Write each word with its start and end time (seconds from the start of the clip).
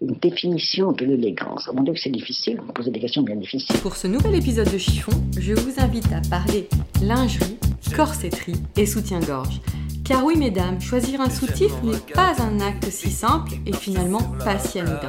Une 0.00 0.14
définition 0.14 0.92
de 0.92 1.04
l'élégance. 1.04 1.68
Mon 1.74 1.82
Dieu, 1.82 1.92
que 1.92 1.98
c'est 1.98 2.08
difficile. 2.08 2.60
Vous 2.64 2.72
posez 2.72 2.92
des 2.92 3.00
questions 3.00 3.22
bien 3.22 3.34
difficiles. 3.34 3.76
Pour 3.80 3.96
ce 3.96 4.06
nouvel 4.06 4.36
épisode 4.36 4.70
de 4.72 4.78
Chiffon, 4.78 5.10
je 5.36 5.54
vous 5.54 5.80
invite 5.80 6.06
à 6.12 6.20
parler 6.30 6.68
lingerie, 7.02 7.58
corsetterie 7.96 8.62
et 8.76 8.86
soutien-gorge. 8.86 9.60
Car 10.04 10.24
oui, 10.24 10.36
mesdames, 10.36 10.80
choisir 10.80 11.20
un 11.20 11.28
soutif 11.28 11.72
n'est 11.82 12.14
pas 12.14 12.34
un 12.40 12.60
acte 12.60 12.88
si 12.90 13.10
simple 13.10 13.54
et 13.66 13.72
finalement 13.72 14.22
pas 14.44 14.60
si 14.60 14.78
anodin. 14.78 15.08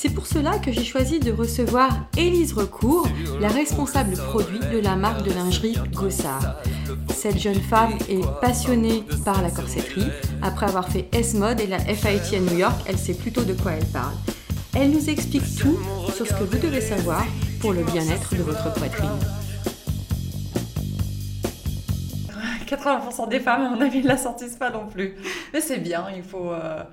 C'est 0.00 0.10
pour 0.10 0.28
cela 0.28 0.60
que 0.60 0.70
j'ai 0.70 0.84
choisi 0.84 1.18
de 1.18 1.32
recevoir 1.32 1.90
Élise 2.16 2.52
Recourt, 2.52 3.08
la 3.40 3.48
responsable 3.48 4.12
produit 4.12 4.60
de 4.60 4.78
la 4.78 4.94
marque 4.94 5.24
de 5.24 5.32
lingerie 5.32 5.76
Gossard. 5.92 6.54
Cette 7.12 7.36
jeune 7.36 7.60
femme 7.60 7.94
est 8.08 8.24
passionnée 8.40 9.02
par 9.24 9.42
la 9.42 9.50
corsetterie. 9.50 10.06
Après 10.40 10.66
avoir 10.66 10.88
fait 10.88 11.08
S-Mode 11.10 11.58
et 11.58 11.66
la 11.66 11.80
FIT 11.80 12.36
à 12.36 12.38
New 12.38 12.58
York, 12.58 12.80
elle 12.86 12.96
sait 12.96 13.14
plutôt 13.14 13.42
de 13.42 13.54
quoi 13.54 13.72
elle 13.72 13.86
parle. 13.86 14.14
Elle 14.76 14.92
nous 14.92 15.10
explique 15.10 15.56
tout 15.56 15.76
sur 16.14 16.28
ce 16.28 16.32
que 16.32 16.44
vous 16.44 16.58
devez 16.58 16.80
savoir 16.80 17.26
pour 17.60 17.72
le 17.72 17.82
bien-être 17.82 18.36
de 18.36 18.42
votre 18.44 18.72
poitrine. 18.74 19.18
80% 22.68 23.28
des 23.30 23.40
femmes, 23.40 23.62
à 23.62 23.70
mon 23.70 23.80
avis, 23.80 24.00
ne 24.00 24.06
la 24.06 24.16
sortissent 24.16 24.58
pas 24.58 24.70
non 24.70 24.86
plus. 24.86 25.16
Mais 25.52 25.60
c'est 25.60 25.78
bien, 25.78 26.04
il 26.14 26.22
faut, 26.22 26.52
euh, 26.52 26.84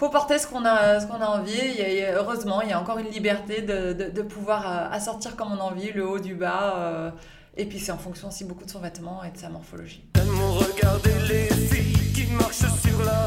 faut 0.00 0.08
porter 0.08 0.38
ce 0.38 0.46
qu'on 0.46 0.64
a, 0.64 0.98
ce 0.98 1.06
qu'on 1.06 1.20
a 1.20 1.26
envie. 1.26 1.60
A- 1.82 2.14
heureusement, 2.16 2.62
il 2.62 2.70
y 2.70 2.72
a 2.72 2.80
encore 2.80 2.96
une 2.96 3.10
liberté 3.10 3.60
de, 3.60 3.92
de, 3.92 4.08
de 4.08 4.22
pouvoir 4.22 4.64
euh, 4.66 4.96
assortir 4.96 5.36
comme 5.36 5.52
on 5.52 5.56
a 5.60 5.62
envie, 5.62 5.92
le 5.92 6.08
haut 6.08 6.18
du 6.18 6.34
bas. 6.34 6.74
euh, 6.78 7.10
et 7.58 7.66
puis 7.66 7.78
c'est 7.78 7.92
en 7.92 7.98
fonction 7.98 8.28
aussi 8.28 8.44
beaucoup 8.44 8.64
de 8.64 8.70
son 8.70 8.78
vêtement 8.80 9.22
et 9.24 9.30
de 9.30 9.36
sa 9.36 9.50
morphologie. 9.50 10.02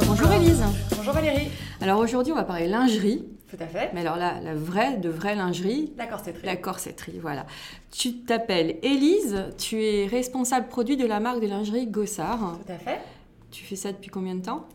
Bonjour 0.07 0.31
Élise. 0.31 0.63
Bonjour 0.97 1.13
Valérie. 1.13 1.51
Alors 1.79 1.99
aujourd'hui, 1.99 2.33
on 2.33 2.35
va 2.35 2.43
parler 2.43 2.67
lingerie. 2.67 3.23
Tout 3.51 3.57
à 3.63 3.67
fait. 3.67 3.91
Mais 3.93 4.01
alors 4.01 4.15
là, 4.15 4.39
la 4.41 4.55
vraie, 4.55 4.97
de 4.97 5.09
vraie 5.09 5.35
lingerie, 5.35 5.93
c'est 6.23 6.33
très 6.33 6.47
la 6.47 6.55
corsetterie, 6.55 7.19
voilà. 7.21 7.45
Tu 7.91 8.21
t'appelles 8.21 8.77
Élise, 8.81 9.43
tu 9.59 9.83
es 9.85 10.07
responsable 10.07 10.67
produit 10.69 10.97
de 10.97 11.05
la 11.05 11.19
marque 11.19 11.39
de 11.39 11.45
lingerie 11.45 11.85
Gossard. 11.85 12.57
Tout 12.65 12.71
à 12.73 12.77
fait. 12.79 12.99
Tu 13.51 13.63
fais 13.63 13.75
ça 13.75 13.91
depuis 13.91 14.09
combien 14.09 14.33
de 14.33 14.41
temps? 14.41 14.65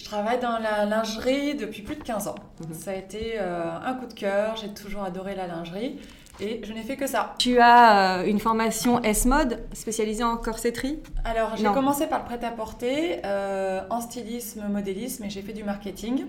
Je 0.00 0.06
travaille 0.06 0.40
dans 0.40 0.58
la 0.58 0.86
lingerie 0.86 1.54
depuis 1.54 1.82
plus 1.82 1.94
de 1.94 2.02
15 2.02 2.28
ans. 2.28 2.34
Mhm. 2.60 2.74
Ça 2.74 2.92
a 2.92 2.94
été 2.94 3.34
euh, 3.36 3.70
un 3.84 3.92
coup 3.94 4.06
de 4.06 4.14
cœur, 4.14 4.56
j'ai 4.56 4.68
toujours 4.68 5.02
adoré 5.04 5.34
la 5.34 5.46
lingerie 5.46 5.98
et 6.40 6.62
je 6.64 6.72
n'ai 6.72 6.80
fait 6.80 6.96
que 6.96 7.06
ça. 7.06 7.34
Tu 7.36 7.58
as 7.58 8.20
euh, 8.20 8.24
une 8.24 8.40
formation 8.40 9.02
S-Mode 9.02 9.60
spécialisée 9.74 10.24
en 10.24 10.38
corsetterie? 10.38 11.00
Alors, 11.22 11.54
j'ai 11.54 11.66
commencé 11.66 12.06
par 12.06 12.20
le 12.20 12.24
prêt-à-porter, 12.24 13.20
euh, 13.26 13.82
en 13.90 14.00
stylisme, 14.00 14.66
modélisme, 14.70 15.24
et 15.24 15.30
j'ai 15.30 15.42
fait 15.42 15.52
du 15.52 15.64
marketing. 15.64 16.24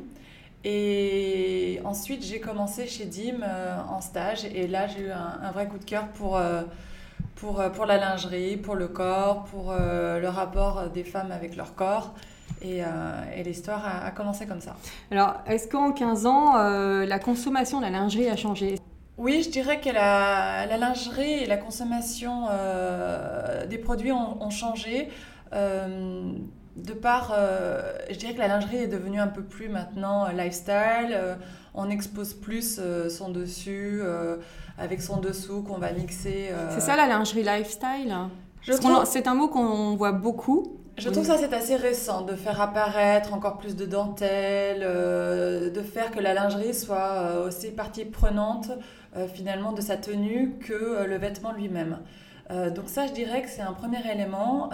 Et 0.66 1.80
ensuite, 1.86 2.26
j'ai 2.26 2.42
commencé 2.42 2.88
chez 2.88 3.06
Dim 3.06 3.40
en 3.90 4.02
stage, 4.02 4.44
et 4.44 4.68
là, 4.68 4.88
j'ai 4.88 5.04
eu 5.04 5.12
un, 5.12 5.40
un 5.44 5.52
vrai 5.52 5.68
coup 5.68 5.80
de 5.80 5.86
cœur 5.86 6.10
pour, 6.10 6.40
pour, 7.36 7.64
pour 7.72 7.86
la 7.86 7.98
lingerie, 7.98 8.58
pour 8.58 8.76
le 8.76 8.90
corps, 8.90 9.46
pour 9.46 9.74
le 9.74 10.28
rapport 10.28 10.90
des 10.90 11.06
femmes 11.06 11.32
avec 11.32 11.56
leur 11.56 11.74
corps. 11.74 12.14
Et, 12.64 12.84
euh, 12.84 12.88
et 13.36 13.44
l'histoire 13.44 13.84
a, 13.86 14.06
a 14.06 14.12
commencé 14.12 14.46
comme 14.46 14.62
ça. 14.62 14.76
Alors, 15.10 15.36
est-ce 15.48 15.68
qu'en 15.68 15.92
15 15.92 16.26
ans, 16.28 16.58
euh, 16.58 17.06
la 17.06 17.18
consommation 17.20 17.80
de 17.80 17.86
la 17.86 17.90
lingerie 17.92 18.30
a 18.30 18.36
changé? 18.36 18.76
Oui, 19.18 19.42
je 19.44 19.50
dirais 19.50 19.80
que 19.80 19.90
la, 19.90 20.66
la 20.68 20.78
lingerie 20.78 21.44
et 21.44 21.46
la 21.48 21.58
consommation 21.58 22.46
euh, 22.50 23.66
des 23.66 23.78
produits 23.78 24.12
ont, 24.12 24.42
ont 24.44 24.50
changé. 24.52 25.10
de 25.52 26.94
par, 26.94 27.34
je 28.10 28.16
dirais 28.16 28.34
que 28.34 28.40
la 28.40 28.48
lingerie 28.48 28.78
est 28.78 28.88
devenue 28.88 29.20
un 29.20 29.28
peu 29.28 29.44
plus 29.44 29.68
maintenant 29.70 30.28
lifestyle. 30.30 31.18
on 31.74 31.90
expose 31.90 32.34
plus 32.34 32.80
son 33.10 33.30
dessus 33.30 34.02
avec 34.78 35.02
son 35.02 35.18
dessous 35.18 35.62
qu'on 35.64 35.78
va 35.78 35.92
mixer. 35.92 36.50
C'est 36.70 36.80
ça 36.80 36.96
la 36.96 37.08
lingerie 37.08 37.44
lifestyle? 37.44 38.16
Trouve- 38.66 39.06
C'est 39.06 39.28
un 39.28 39.34
mot 39.36 39.48
qu'on 39.50 39.96
voit 39.96 40.12
beaucoup. 40.14 40.78
Je 40.98 41.10
trouve 41.10 41.26
ça 41.26 41.38
c'est 41.38 41.54
assez 41.54 41.76
récent 41.76 42.22
de 42.22 42.36
faire 42.36 42.62
apparaître 42.62 43.34
encore 43.34 43.58
plus 43.58 43.76
de 43.76 43.86
dentelle, 43.86 44.82
euh, 44.84 45.70
de 45.70 45.82
faire 45.82 46.12
que 46.12 46.20
la 46.20 46.34
lingerie 46.34 46.74
soit 46.74 47.14
euh, 47.14 47.48
aussi 47.48 47.72
partie 47.72 48.06
prenante 48.06 48.72
euh, 49.16 49.28
finalement 49.28 49.72
de 49.72 49.82
sa 49.82 49.98
tenue 49.98 50.58
que 50.60 51.06
le 51.06 51.18
vêtement 51.18 51.54
lui-même. 51.54 52.00
Donc 52.76 52.90
ça 52.90 53.08
je 53.08 53.14
dirais 53.14 53.42
que 53.42 53.48
c'est 53.48 53.62
un 53.62 53.72
premier 53.72 54.00
élément. 54.12 54.72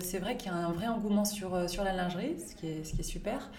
C'est 0.00 0.18
vrai 0.18 0.36
qu'il 0.36 0.50
y 0.50 0.52
a 0.52 0.58
un 0.58 0.72
vrai 0.72 0.88
engouement 0.88 1.24
sur, 1.24 1.70
sur 1.70 1.84
la 1.84 1.92
lingerie, 1.92 2.34
ce 2.44 2.56
qui 2.56 2.66
est, 2.66 2.84
ce 2.84 2.92
qui 2.92 3.02
est 3.02 3.04
super. 3.04 3.50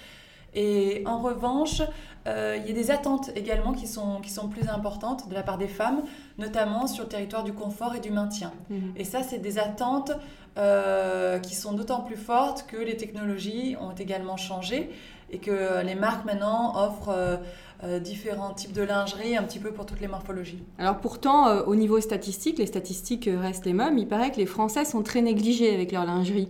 Et 0.54 1.04
en 1.06 1.20
revanche, 1.20 1.82
euh, 2.28 2.58
il 2.60 2.68
y 2.68 2.72
a 2.72 2.76
des 2.76 2.92
attentes 2.92 3.32
également 3.36 3.74
qui 3.74 3.88
sont, 3.88 4.20
qui 4.22 4.30
sont 4.30 4.48
plus 4.48 4.68
importantes 4.68 5.30
de 5.30 5.34
la 5.34 5.44
part 5.44 5.58
des 5.58 5.68
femmes, 5.68 6.04
notamment 6.38 6.88
sur 6.88 7.04
le 7.04 7.10
territoire 7.10 7.44
du 7.44 7.54
confort 7.54 7.96
et 7.96 8.00
du 8.00 8.12
maintien. 8.12 8.52
Mhm. 8.70 8.94
Et 8.96 9.04
ça, 9.04 9.24
c'est 9.24 9.40
des 9.40 9.58
attentes 9.58 10.12
euh, 10.58 11.40
qui 11.40 11.56
sont 11.56 11.74
d'autant 11.74 12.02
plus 12.02 12.18
fortes 12.18 12.66
que 12.68 12.78
les 12.78 12.98
technologies 12.98 13.76
ont 13.80 13.96
également 13.96 14.38
changé 14.38 14.92
et 15.32 15.38
que 15.38 15.82
les 15.84 15.96
marques 15.96 16.26
maintenant 16.26 16.74
offrent 16.76 17.40
euh, 17.84 18.00
différents 18.00 18.54
types 18.54 18.74
de 18.74 18.82
lingerie 18.82 19.38
un 19.38 19.44
petit 19.44 19.60
peu 19.60 19.72
pour 19.72 19.86
toutes 19.86 20.02
les 20.02 20.10
morphologies. 20.10 20.62
Alors 20.78 20.98
pourtant, 20.98 21.48
au 21.62 21.76
niveau 21.76 22.02
statistique, 22.02 22.60
les 22.60 22.66
statistiques 22.66 23.30
restent 23.32 23.66
les 23.66 23.72
mêmes. 23.72 23.98
Il 23.98 24.10
paraît 24.10 24.32
que 24.32 24.38
les 24.38 24.46
Français 24.46 24.84
sont 24.84 25.04
très 25.04 25.22
négligés 25.22 25.74
avec 25.74 25.94
leur 25.94 26.06
lingerie. 26.06 26.50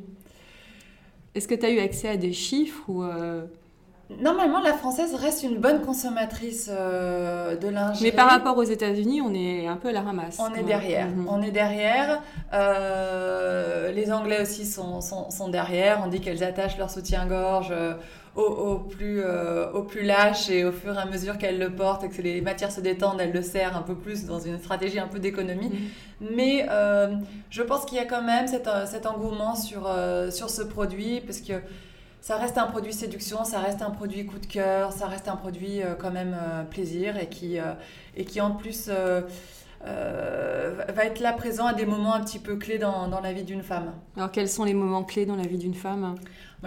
Est-ce 1.35 1.47
que 1.47 1.53
tu 1.53 1.65
as 1.65 1.69
eu 1.69 1.79
accès 1.79 2.09
à 2.09 2.17
des 2.17 2.33
chiffres 2.33 2.89
ou 2.89 3.03
Normalement, 4.19 4.59
la 4.59 4.73
française 4.73 5.15
reste 5.15 5.43
une 5.43 5.57
bonne 5.57 5.81
consommatrice 5.81 6.69
euh, 6.71 7.55
de 7.55 7.67
lingerie. 7.67 8.03
Mais 8.03 8.11
par 8.11 8.29
rapport 8.29 8.57
aux 8.57 8.63
États-Unis, 8.63 9.21
on 9.21 9.33
est 9.33 9.67
un 9.67 9.77
peu 9.77 9.89
à 9.89 9.91
la 9.91 10.01
ramasse. 10.01 10.39
On 10.39 10.53
est 10.53 10.63
derrière. 10.63 11.07
Mhm. 11.07 11.27
On 11.29 11.41
est 11.41 11.51
derrière. 11.51 12.21
Euh, 12.53 13.91
les 13.91 14.11
Anglais 14.11 14.41
aussi 14.41 14.65
sont, 14.65 15.01
sont, 15.01 15.29
sont 15.29 15.49
derrière. 15.49 16.01
On 16.05 16.07
dit 16.07 16.19
qu'elles 16.19 16.43
attachent 16.43 16.77
leur 16.77 16.89
soutien-gorge 16.89 17.69
euh, 17.71 17.93
au, 18.35 18.41
au 18.41 18.75
plus, 18.79 19.21
euh, 19.23 19.71
au 19.71 19.83
plus 19.83 20.03
lâche 20.03 20.49
et 20.49 20.63
au 20.65 20.71
fur 20.71 20.93
et 20.93 21.01
à 21.01 21.05
mesure 21.05 21.37
qu'elles 21.37 21.59
le 21.59 21.69
portent 21.69 22.03
et 22.03 22.09
que 22.09 22.21
les 22.21 22.41
matières 22.41 22.71
se 22.71 22.81
détendent, 22.81 23.19
elles 23.21 23.33
le 23.33 23.41
serrent 23.41 23.75
un 23.75 23.81
peu 23.81 23.95
plus 23.95 24.25
dans 24.25 24.39
une 24.39 24.57
stratégie 24.57 24.99
un 24.99 25.07
peu 25.07 25.19
d'économie. 25.19 25.69
Mhm. 25.69 26.29
Mais 26.35 26.67
je 27.49 27.61
pense 27.61 27.85
qu'il 27.85 27.97
y 27.97 28.01
a 28.01 28.05
quand 28.05 28.21
même 28.23 28.47
cet, 28.47 28.69
cet 28.85 29.05
engouement 29.05 29.55
sur, 29.55 29.89
sur 30.31 30.49
ce 30.49 30.61
produit 30.61 31.21
parce 31.21 31.41
que 31.41 31.53
ça 32.21 32.37
reste 32.37 32.59
un 32.59 32.67
produit 32.67 32.93
séduction, 32.93 33.43
ça 33.43 33.59
reste 33.59 33.81
un 33.81 33.89
produit 33.89 34.27
coup 34.27 34.37
de 34.37 34.45
cœur, 34.45 34.93
ça 34.93 35.07
reste 35.07 35.27
un 35.27 35.35
produit 35.35 35.81
euh, 35.81 35.95
quand 35.95 36.11
même 36.11 36.37
euh, 36.39 36.63
plaisir 36.63 37.17
et 37.17 37.27
qui, 37.27 37.57
euh, 37.59 37.73
et 38.15 38.25
qui 38.25 38.39
en 38.39 38.51
plus 38.51 38.91
va 39.83 41.05
être 41.05 41.19
là 41.19 41.33
présent 41.33 41.65
à 41.65 41.73
des 41.73 41.85
moments 41.85 42.13
un 42.13 42.21
petit 42.21 42.39
peu 42.39 42.55
clés 42.57 42.77
dans, 42.77 43.07
dans 43.07 43.21
la 43.21 43.33
vie 43.33 43.43
d'une 43.43 43.63
femme. 43.63 43.93
Alors 44.15 44.31
quels 44.31 44.49
sont 44.49 44.63
les 44.63 44.73
moments 44.73 45.03
clés 45.03 45.25
dans 45.25 45.35
la 45.35 45.47
vie 45.47 45.57
d'une 45.57 45.73
femme? 45.73 46.15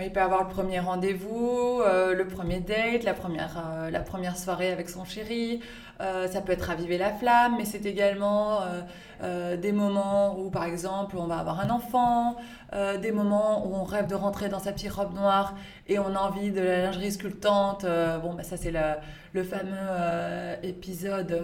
Il 0.02 0.12
peut 0.12 0.20
avoir 0.20 0.42
le 0.42 0.48
premier 0.48 0.80
rendez-vous, 0.80 1.80
euh, 1.80 2.14
le 2.14 2.26
premier 2.26 2.58
date, 2.58 3.04
la 3.04 3.14
première, 3.14 3.56
euh, 3.64 3.90
la 3.90 4.00
première 4.00 4.36
soirée 4.36 4.72
avec 4.72 4.88
son 4.88 5.04
chéri. 5.04 5.60
Euh, 6.00 6.26
ça 6.26 6.40
peut 6.40 6.50
être 6.50 6.62
raviver 6.62 6.98
la 6.98 7.12
flamme, 7.12 7.54
mais 7.58 7.64
c'est 7.64 7.86
également 7.86 8.62
euh, 8.62 8.80
euh, 9.22 9.56
des 9.56 9.70
moments 9.70 10.36
où, 10.36 10.50
par 10.50 10.64
exemple, 10.64 11.16
on 11.16 11.28
va 11.28 11.38
avoir 11.38 11.60
un 11.60 11.70
enfant, 11.70 12.34
euh, 12.72 12.98
des 12.98 13.12
moments 13.12 13.64
où 13.68 13.76
on 13.76 13.84
rêve 13.84 14.08
de 14.08 14.16
rentrer 14.16 14.48
dans 14.48 14.58
sa 14.58 14.72
petite 14.72 14.90
robe 14.90 15.14
noire 15.14 15.54
et 15.86 16.00
on 16.00 16.16
a 16.16 16.18
envie 16.18 16.50
de 16.50 16.60
la 16.60 16.82
lingerie 16.82 17.12
sculptante. 17.12 17.84
Euh, 17.84 18.18
bon, 18.18 18.34
bah, 18.34 18.42
ça, 18.42 18.56
c'est 18.56 18.72
le, 18.72 18.94
le 19.32 19.44
fameux 19.44 19.70
euh, 19.70 20.56
épisode. 20.64 21.40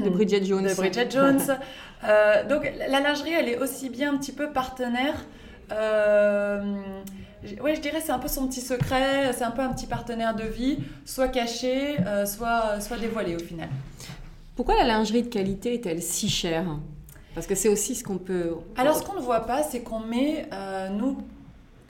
De 0.00 0.08
Bridget 0.08 0.44
Jones. 0.44 0.66
de 0.66 0.74
Bridget 0.74 1.10
Jones. 1.10 1.40
Euh, 2.04 2.42
donc 2.48 2.68
la 2.88 2.98
lingerie, 2.98 3.32
elle 3.32 3.48
est 3.48 3.58
aussi 3.58 3.88
bien 3.88 4.12
un 4.12 4.18
petit 4.18 4.32
peu 4.32 4.50
partenaire. 4.50 5.14
Euh, 5.70 6.60
ouais, 7.60 7.74
je 7.74 7.80
dirais 7.80 8.00
c'est 8.04 8.12
un 8.12 8.18
peu 8.18 8.28
son 8.28 8.46
petit 8.46 8.60
secret, 8.60 9.32
c'est 9.32 9.44
un 9.44 9.50
peu 9.50 9.62
un 9.62 9.72
petit 9.72 9.86
partenaire 9.86 10.34
de 10.34 10.44
vie, 10.44 10.78
soit 11.04 11.28
caché, 11.28 11.96
euh, 12.00 12.26
soit, 12.26 12.80
soit 12.80 12.98
dévoilé 12.98 13.36
au 13.36 13.38
final. 13.38 13.68
Pourquoi 14.56 14.74
la 14.76 14.84
lingerie 14.84 15.22
de 15.22 15.28
qualité 15.28 15.74
est-elle 15.74 16.02
si 16.02 16.28
chère? 16.28 16.66
Parce 17.34 17.46
que 17.46 17.54
c'est 17.54 17.68
aussi 17.70 17.94
ce 17.94 18.04
qu'on 18.04 18.18
peut... 18.18 18.56
Alors 18.76 18.96
ce 18.96 19.02
qu'on 19.02 19.14
ne 19.14 19.22
voit 19.22 19.46
pas, 19.46 19.62
c'est 19.62 19.80
qu'on 19.80 20.00
met, 20.00 20.46
euh, 20.52 20.90
nous, 20.90 21.16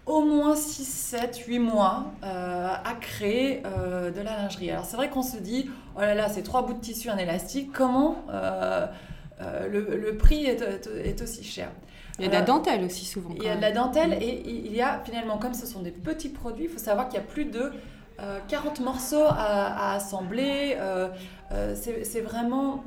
au 0.07 0.23
moins 0.23 0.55
6, 0.55 0.85
7, 0.85 1.37
8 1.49 1.59
mois 1.59 2.13
à 2.23 2.95
créer 3.01 3.63
de 3.63 4.21
la 4.21 4.37
lingerie. 4.37 4.71
Alors 4.71 4.85
c'est 4.85 4.97
vrai 4.97 5.11
qu'on 5.11 5.23
se 5.23 5.39
dit, 5.39 5.69
oh 5.97 6.01
là 6.01 6.15
là, 6.15 6.29
c'est 6.29 6.43
trois 6.43 6.67
bouts 6.67 6.75
de 6.75 6.81
tissu, 6.81 7.09
un 7.09 7.19
élastique, 7.19 7.73
comment 7.73 8.25
le, 9.41 10.13
prix 10.13 10.47
est, 10.47 11.23
aussi 11.23 11.45
cher 11.45 11.71
il 12.19 12.27
y 12.27 12.29
a 12.29 12.29
de 12.29 12.35
la 12.35 12.43
dentelle 12.43 12.85
aussi 12.85 13.07
souvent. 13.07 13.31
Il 13.37 13.43
y 13.43 13.49
a 13.49 13.57
de 13.57 13.61
la 13.63 13.73
dentelle 13.73 14.13
et 14.21 14.43
il 14.47 14.73
y 14.77 14.83
a 14.83 15.01
finalement, 15.03 15.39
comme 15.39 15.55
ce 15.55 15.67
sont 15.67 15.81
des 15.81 15.91
petits 15.91 16.29
produits, 16.29 16.65
il 16.65 16.71
faut 16.71 16.79
savoir 16.79 17.09
qu'il 17.09 17.19
y 17.19 17.23
a 17.23 17.27
plus 17.27 17.47
de 17.47 17.73
40 18.49 18.81
morceaux 18.81 19.25
à, 19.27 19.95
assembler. 19.95 20.77
c'est 21.75 22.21
vraiment 22.21 22.85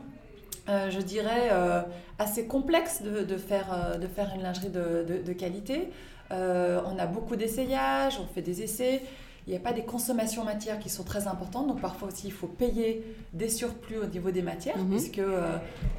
euh, 0.68 0.90
je 0.90 1.00
dirais, 1.00 1.50
euh, 1.52 1.82
assez 2.18 2.48
complexe 2.48 3.04
de, 3.04 3.38
faire, 3.38 3.68
euh, 3.72 3.98
de 3.98 4.08
faire 4.08 4.32
une 4.36 4.42
lingerie 4.42 4.70
de, 4.70 5.34
qualité. 5.34 5.90
on 6.32 6.98
a 6.98 7.06
beaucoup 7.06 7.36
d'essayages, 7.36 8.20
on 8.20 8.26
fait 8.26 8.42
des 8.42 8.64
essais. 8.64 9.02
Il 9.48 9.52
n'y 9.52 9.58
a 9.58 9.60
pas 9.60 9.74
des 9.74 9.84
consommations 9.84 10.44
matières 10.44 10.80
qui 10.80 10.90
sont 10.90 11.04
très 11.04 11.28
importantes, 11.28 11.68
donc 11.68 11.80
parfois 11.80 12.08
aussi 12.08 12.28
il 12.28 12.34
faut 12.34 12.48
payer 12.48 13.04
des 13.34 13.50
surplus 13.50 13.98
au 13.98 14.08
niveau 14.08 14.32
des 14.32 14.42
matières, 14.42 14.78
mhm. 14.78 14.90
puisque 14.90 15.22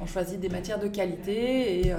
on 0.01 0.05
choisit 0.05 0.39
des 0.39 0.49
matières 0.49 0.79
de 0.79 0.87
qualité 0.87 1.79
et, 1.79 1.93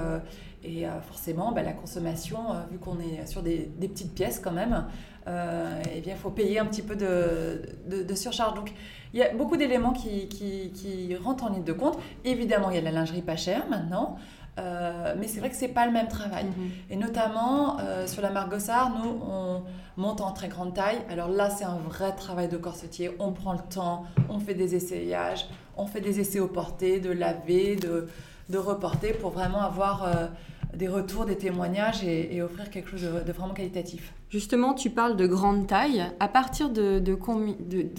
et 0.62 0.84
forcément 1.06 1.52
bah, 1.52 1.62
la 1.62 1.72
consommation, 1.72 2.38
vu 2.70 2.78
qu'on 2.78 2.98
est 3.00 3.26
sur 3.26 3.42
des, 3.42 3.70
des, 3.78 3.88
petites 3.88 4.14
pièces 4.14 4.40
quand 4.40 4.52
même, 4.52 4.84
eh 5.26 6.00
bien 6.00 6.14
il 6.14 6.18
faut 6.18 6.28
payer 6.30 6.58
un 6.58 6.66
petit 6.66 6.82
peu 6.82 6.96
de, 6.96 7.62
de 8.02 8.14
surcharge. 8.14 8.54
Donc 8.54 8.74
il 9.14 9.20
y 9.20 9.22
a 9.22 9.34
beaucoup 9.34 9.56
d'éléments 9.56 9.92
qui, 9.92 10.28
qui, 10.28 11.16
rentrent 11.16 11.44
en 11.44 11.50
ligne 11.50 11.64
de 11.64 11.72
compte. 11.72 11.98
Évidemment, 12.24 12.70
il 12.70 12.76
y 12.76 12.78
a 12.78 12.82
la 12.82 12.90
lingerie 12.90 13.22
pas 13.22 13.36
chère 13.36 13.66
maintenant. 13.68 14.18
Euh, 14.58 15.14
mais 15.18 15.28
c'est 15.28 15.40
vrai 15.40 15.50
que 15.50 15.56
c'est 15.56 15.68
pas 15.68 15.86
le 15.86 15.92
même 15.92 16.08
travail. 16.08 16.44
Mhm. 16.44 16.70
Et 16.90 16.96
notamment 16.96 17.78
euh, 17.80 18.06
sur 18.06 18.22
la 18.22 18.30
marque 18.30 18.50
Gossard, 18.50 18.90
nous 18.98 19.20
on 19.30 19.62
monte 19.96 20.20
en 20.20 20.32
très 20.32 20.48
grande 20.48 20.74
taille. 20.74 20.98
Alors 21.10 21.28
là, 21.28 21.50
c'est 21.50 21.64
un 21.64 21.78
vrai 21.88 22.12
travail 22.12 22.48
de 22.48 22.56
corsetier. 22.56 23.10
On 23.18 23.32
prend 23.32 23.52
le 23.52 23.60
temps, 23.72 24.04
on 24.28 24.38
fait 24.38 24.54
des 24.54 24.74
essayages, 24.74 25.46
on 25.76 25.86
fait 25.86 26.00
des 26.00 26.20
essais 26.20 26.40
au 26.40 26.48
porté, 26.48 27.00
de 27.00 27.10
laver, 27.10 27.76
de, 27.76 28.08
de 28.48 28.58
reporter 28.58 29.12
pour 29.12 29.30
vraiment 29.30 29.60
avoir 29.60 30.04
euh, 30.04 30.26
des 30.74 30.88
retours, 30.88 31.24
des 31.24 31.36
témoignages 31.36 32.04
et, 32.04 32.40
offrir 32.42 32.70
quelque 32.70 32.90
chose 32.90 33.02
de, 33.02 33.32
vraiment 33.32 33.54
qualitatif. 33.54 34.12
Justement, 34.30 34.74
tu 34.74 34.90
parles 34.90 35.16
de 35.16 35.26
grande 35.26 35.66
taille. 35.66 36.04
À 36.20 36.28
partir 36.28 36.70
de, 36.70 36.98
de, 36.98 37.16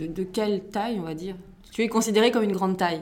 de, 0.07 0.23
quelle 0.23 0.61
taille, 0.65 0.99
on 0.99 1.03
va 1.03 1.15
dire? 1.15 1.35
Tu 1.71 1.83
es 1.83 1.87
considéré 1.87 2.31
comme 2.31 2.43
une 2.43 2.51
grande 2.51 2.77
taille? 2.77 3.01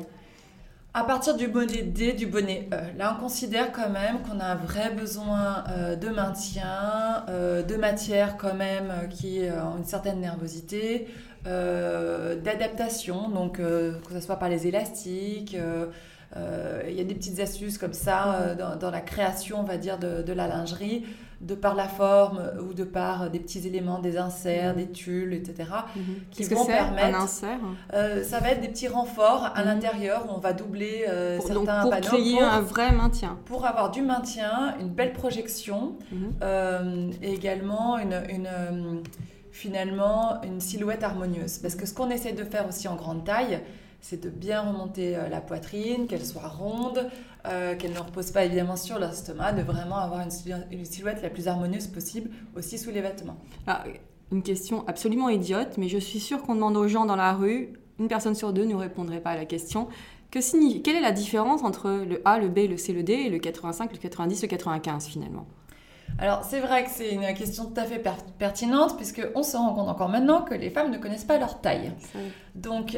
À 0.97 1.03
partir 1.03 1.37
du 1.37 1.47
bonnet 1.47 1.83
D, 1.83 2.13
du 2.13 2.25
bonnet 2.25 2.67
E. 2.73 2.97
Là, 2.97 3.15
on 3.15 3.21
considère 3.21 3.71
quand 3.71 3.91
même 3.91 4.23
qu'on 4.23 4.39
a 4.39 4.45
un 4.45 4.55
vrai 4.55 4.89
besoin 4.89 5.63
euh, 5.69 5.95
de 5.95 6.09
maintien, 6.09 7.23
euh, 7.29 7.61
de 7.61 7.75
matière 7.75 8.35
quand 8.35 8.55
même 8.55 8.89
euh, 8.89 9.05
qui 9.05 9.41
ont 9.63 9.77
une 9.77 9.85
certaine 9.85 10.19
nervosité, 10.19 11.07
d'adaptation, 11.45 13.29
donc 13.29 13.57
que 13.59 13.93
ce 14.11 14.19
soit 14.19 14.35
par 14.35 14.49
les 14.49 14.67
élastiques, 14.67 15.55
il 15.55 16.93
y 16.93 16.99
a 16.99 17.03
des 17.05 17.15
petites 17.15 17.39
astuces 17.39 17.77
comme 17.77 17.93
ça 17.93 18.53
dans, 18.81 18.91
la 18.91 18.99
création, 18.99 19.61
on 19.61 19.63
va 19.63 19.77
dire, 19.77 19.97
de, 19.97 20.33
la 20.33 20.49
lingerie, 20.49 21.05
de 21.41 21.55
par 21.55 21.75
la 21.75 21.87
forme 21.87 22.41
ou 22.67 22.73
de 22.73 22.83
par 22.83 23.29
des 23.29 23.39
petits 23.39 23.67
éléments, 23.67 23.99
des 23.99 24.17
inserts, 24.17 24.73
mhm. 24.73 24.79
des 24.79 24.91
tulles, 24.91 25.33
etc. 25.33 25.69
Mhm. 25.95 26.03
qui 26.31 26.43
vont 26.45 26.63
que 26.63 26.67
permettre. 26.67 27.17
Un 27.17 27.23
insert? 27.23 27.59
euh, 27.93 28.23
Ça 28.23 28.39
va 28.39 28.51
être 28.51 28.61
des 28.61 28.69
petits 28.69 28.87
renforts 28.87 29.51
à 29.53 29.61
mhm. 29.61 29.65
l'intérieur 29.65 30.25
où 30.27 30.35
on 30.35 30.39
va 30.39 30.53
doubler 30.53 31.05
pour, 31.37 31.47
certains 31.47 31.83
donc, 31.83 31.93
pour 31.93 32.01
créer 32.01 32.41
un 32.41 32.61
vrai 32.61 32.91
maintien. 32.91 33.37
Pour 33.45 33.65
avoir 33.65 33.91
du 33.91 34.01
maintien, 34.01 34.75
une 34.79 34.89
belle 34.89 35.13
projection 35.13 35.95
et 36.41 37.33
également 37.33 37.97
une, 37.99 38.21
une 38.29 38.49
finalement 39.57 40.41
une 40.43 40.61
silhouette 40.61 41.03
harmonieuse. 41.03 41.57
Parce 41.57 41.75
que 41.75 41.85
ce 41.85 41.93
qu'on 41.93 42.09
essaie 42.09 42.33
de 42.33 42.43
faire 42.43 42.67
aussi 42.67 42.87
en 42.87 42.95
grande 42.95 43.25
taille, 43.25 43.59
c'est 43.99 44.21
de 44.21 44.29
bien 44.29 44.61
remonter 44.61 45.15
euh, 45.15 45.27
la 45.29 45.41
poitrine, 45.41 46.07
qu'elle 46.07 46.25
soit 46.25 46.47
ronde, 46.47 47.09
euh, 47.49 47.75
qu'elle 47.75 47.93
ne 47.93 47.99
repose 47.99 48.31
pas 48.31 48.45
évidemment 48.45 48.75
sur 48.75 48.99
l'estomac, 48.99 49.53
de 49.53 49.61
vraiment 49.61 49.97
avoir 49.97 50.21
une, 50.21 50.85
silhouette 50.85 51.21
la 51.21 51.29
plus 51.29 51.47
harmonieuse 51.47 51.87
possible 51.87 52.29
aussi 52.55 52.77
sous 52.77 52.91
les 52.91 53.01
vêtements. 53.01 53.37
Ah, 53.65 53.83
une 54.31 54.43
question 54.43 54.85
absolument 54.87 55.29
idiote, 55.29 55.77
mais 55.77 55.87
je 55.87 55.97
suis 55.97 56.19
sûre 56.19 56.41
qu'on 56.41 56.55
demande 56.55 56.77
aux 56.77 56.87
gens 56.87 57.05
dans 57.05 57.15
la 57.15 57.33
rue, 57.33 57.73
une 57.99 58.07
personne 58.07 58.35
sur 58.35 58.53
deux 58.53 58.65
ne 58.65 58.75
répondrait 58.75 59.21
pas 59.21 59.31
à 59.31 59.35
la 59.35 59.45
question. 59.45 59.87
Que 60.29 60.41
signifie, 60.41 60.81
quelle 60.81 60.97
est 60.97 61.01
la 61.01 61.13
différence 61.13 61.63
entre 61.63 61.89
le 61.89 62.21
A, 62.25 62.37
le 62.37 62.49
B, 62.49 62.69
le 62.69 62.77
C, 62.77 62.91
le 62.91 63.03
D 63.03 63.13
et 63.13 63.29
le 63.29 63.39
85, 63.39 63.91
le 63.93 63.97
90, 63.97 64.41
le 64.41 64.47
95 64.47 65.07
finalement? 65.07 65.47
Alors 66.19 66.43
c'est 66.43 66.59
vrai 66.59 66.83
que 66.83 66.89
c'est 66.89 67.11
une 67.11 67.33
question 67.33 67.65
tout 67.65 67.79
à 67.79 67.83
fait 67.83 68.01
pertinente 68.39 68.97
puisque 68.97 69.21
on 69.35 69.43
se 69.43 69.55
rend 69.55 69.73
compte 69.73 69.89
encore 69.89 70.09
maintenant 70.09 70.41
que 70.41 70.53
les 70.53 70.69
femmes 70.69 70.91
ne 70.91 70.97
connaissent 70.97 71.25
pas 71.25 71.37
leur 71.37 71.61
taille. 71.61 71.91
Donc 72.55 72.97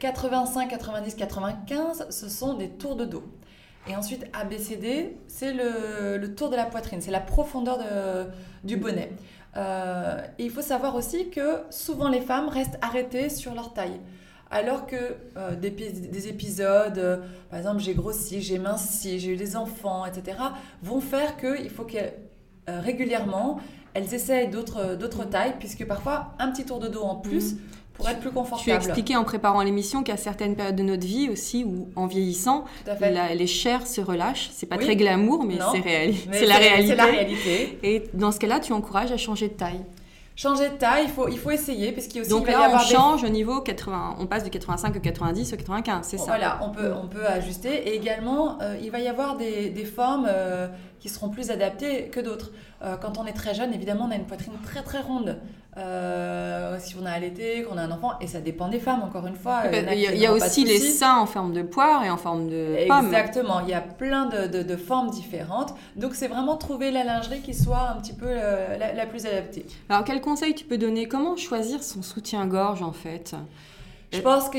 85, 0.00 0.68
90, 0.68 1.14
95, 1.14 2.06
ce 2.10 2.28
sont 2.28 2.54
des 2.54 2.68
tours 2.68 2.96
de 2.96 3.04
dos. 3.04 3.24
Et 3.88 3.96
ensuite 3.96 4.26
ABCD, 4.32 5.16
c'est 5.28 5.52
le, 5.52 6.34
tour 6.34 6.50
de 6.50 6.56
la 6.56 6.66
poitrine, 6.66 7.00
c'est 7.00 7.10
la 7.10 7.20
profondeur 7.20 7.78
du 8.64 8.76
bonnet. 8.76 9.10
Euh, 9.56 10.20
il 10.38 10.50
faut 10.50 10.62
savoir 10.62 10.94
aussi 10.94 11.30
que 11.30 11.62
souvent 11.70 12.08
les 12.08 12.20
femmes 12.20 12.48
restent 12.48 12.78
arrêtées 12.82 13.28
sur 13.30 13.54
leur 13.54 13.72
taille. 13.72 13.98
Alors 14.50 14.86
que 14.86 14.96
euh, 15.36 15.54
des, 15.56 16.28
épisodes, 16.28 16.96
euh, 16.96 17.18
par 17.50 17.58
exemple 17.58 17.80
j'ai 17.80 17.94
grossi, 17.94 18.40
j'ai 18.40 18.58
minci, 18.58 19.18
j'ai 19.18 19.32
eu 19.32 19.36
des 19.36 19.56
enfants, 19.56 20.06
etc., 20.06 20.38
vont 20.82 21.00
faire 21.00 21.36
qu'il 21.36 21.68
faut 21.68 21.84
que 21.84 21.98
euh, 21.98 22.80
régulièrement 22.80 23.60
elles 23.92 24.14
essayent 24.14 24.48
d'autres 24.48 25.24
tailles, 25.24 25.54
puisque 25.58 25.84
parfois 25.86 26.34
un 26.38 26.50
petit 26.50 26.64
tour 26.64 26.78
de 26.78 26.88
dos 26.88 27.02
en 27.02 27.16
plus 27.16 27.54
mm. 27.54 27.58
Pour 27.98 28.08
être 28.08 28.20
plus 28.20 28.30
confortable. 28.30 28.64
Tu 28.64 28.70
as 28.70 28.76
expliqué 28.76 29.16
en 29.16 29.24
préparant 29.24 29.60
l'émission 29.62 30.02
qu'à 30.02 30.16
certaines 30.16 30.56
périodes 30.56 30.76
de 30.76 30.82
notre 30.82 31.06
vie 31.06 31.28
aussi, 31.28 31.64
où 31.64 31.88
en 31.96 32.06
vieillissant, 32.06 32.64
les 33.34 33.46
chairs 33.46 33.86
se 33.86 34.00
relâchent. 34.00 34.50
C'est 34.52 34.66
pas 34.66 34.78
très 34.78 34.96
glamour, 34.96 35.44
mais 35.44 35.58
c'est 35.72 36.46
la 36.46 36.56
réalité. 36.56 36.94
la 36.94 37.04
réalité. 37.04 37.78
Et 37.82 38.04
dans 38.14 38.32
ce 38.32 38.38
cas-là, 38.38 38.60
tu 38.60 38.72
encourages 38.72 39.12
à 39.12 39.16
changer 39.16 39.48
de 39.48 39.54
taille 39.54 39.84
changer 40.38 40.68
de 40.68 40.76
taille, 40.76 41.04
il 41.06 41.10
faut, 41.10 41.28
il 41.28 41.38
faut 41.38 41.50
essayer 41.50 41.90
parce 41.90 42.06
qu'il 42.06 42.20
aussi 42.20 42.30
Donc 42.30 42.46
là, 42.46 42.70
on 42.72 42.78
change 42.78 43.24
au 43.24 43.28
niveau 43.28 43.60
80, 43.60 44.16
on 44.20 44.26
passe 44.26 44.44
de 44.44 44.48
85 44.48 44.96
au 44.96 45.00
90 45.00 45.52
au 45.52 45.56
95, 45.56 46.06
c'est 46.06 46.16
ça. 46.16 46.26
Voilà, 46.26 46.60
on 46.62 46.70
peut, 46.70 46.92
on 46.92 47.08
peut 47.08 47.26
ajuster 47.26 47.88
et 47.88 47.96
également 47.96 48.58
euh, 48.62 48.78
il 48.80 48.92
va 48.92 49.00
y 49.00 49.08
avoir 49.08 49.36
des, 49.36 49.68
des 49.70 49.84
formes 49.84 50.28
euh, 50.28 50.68
qui 51.00 51.08
seront 51.08 51.28
plus 51.28 51.50
adaptées 51.50 52.06
que 52.06 52.20
d'autres. 52.20 52.52
Euh, 52.82 52.96
quand 52.96 53.18
on 53.18 53.26
est 53.26 53.32
très 53.32 53.52
jeune, 53.52 53.74
évidemment, 53.74 54.06
on 54.08 54.12
a 54.12 54.14
une 54.14 54.26
poitrine 54.26 54.52
très 54.64 54.82
très 54.82 55.00
ronde. 55.00 55.38
Si 55.76 56.96
on 57.00 57.06
a 57.06 57.10
allaité, 57.10 57.62
qu'on 57.62 57.76
a 57.76 57.82
un 57.82 57.90
enfant, 57.90 58.12
et 58.20 58.26
ça 58.26 58.40
dépend 58.40 58.68
des 58.68 58.80
femmes, 58.80 59.02
encore 59.02 59.26
une 59.26 59.36
fois. 59.36 59.62
Il 59.72 60.00
y 60.00 60.26
a, 60.26 60.32
aussi 60.32 60.64
les 60.64 60.78
seins 60.78 61.18
en 61.18 61.26
forme 61.26 61.52
de 61.52 61.62
poire 61.62 62.04
et 62.04 62.10
en 62.10 62.16
forme 62.16 62.48
de 62.48 62.86
pomme. 62.88 63.06
Exactement, 63.06 63.60
il 63.60 63.68
y 63.68 63.74
a 63.74 63.80
plein 63.80 64.26
de, 64.26 64.62
de, 64.62 64.76
formes 64.76 65.10
différentes. 65.10 65.74
Donc 65.96 66.14
c'est 66.14 66.28
vraiment 66.28 66.56
trouver 66.56 66.90
la 66.90 67.04
lingerie 67.04 67.40
qui 67.40 67.54
soit 67.54 67.90
un 67.90 68.00
petit 68.00 68.12
peu 68.12 68.32
la, 68.32 68.92
la, 68.92 69.06
plus 69.06 69.26
adaptée. 69.26 69.66
Alors 69.88 70.04
quel 70.04 70.20
conseil 70.20 70.54
tu 70.54 70.64
peux 70.64 70.78
donner? 70.78 71.06
Comment 71.06 71.36
choisir 71.36 71.82
son 71.82 72.02
soutien-gorge 72.02 72.82
en 72.82 72.92
fait? 72.92 73.34
Je 74.12 74.20
pense 74.20 74.48
que 74.48 74.58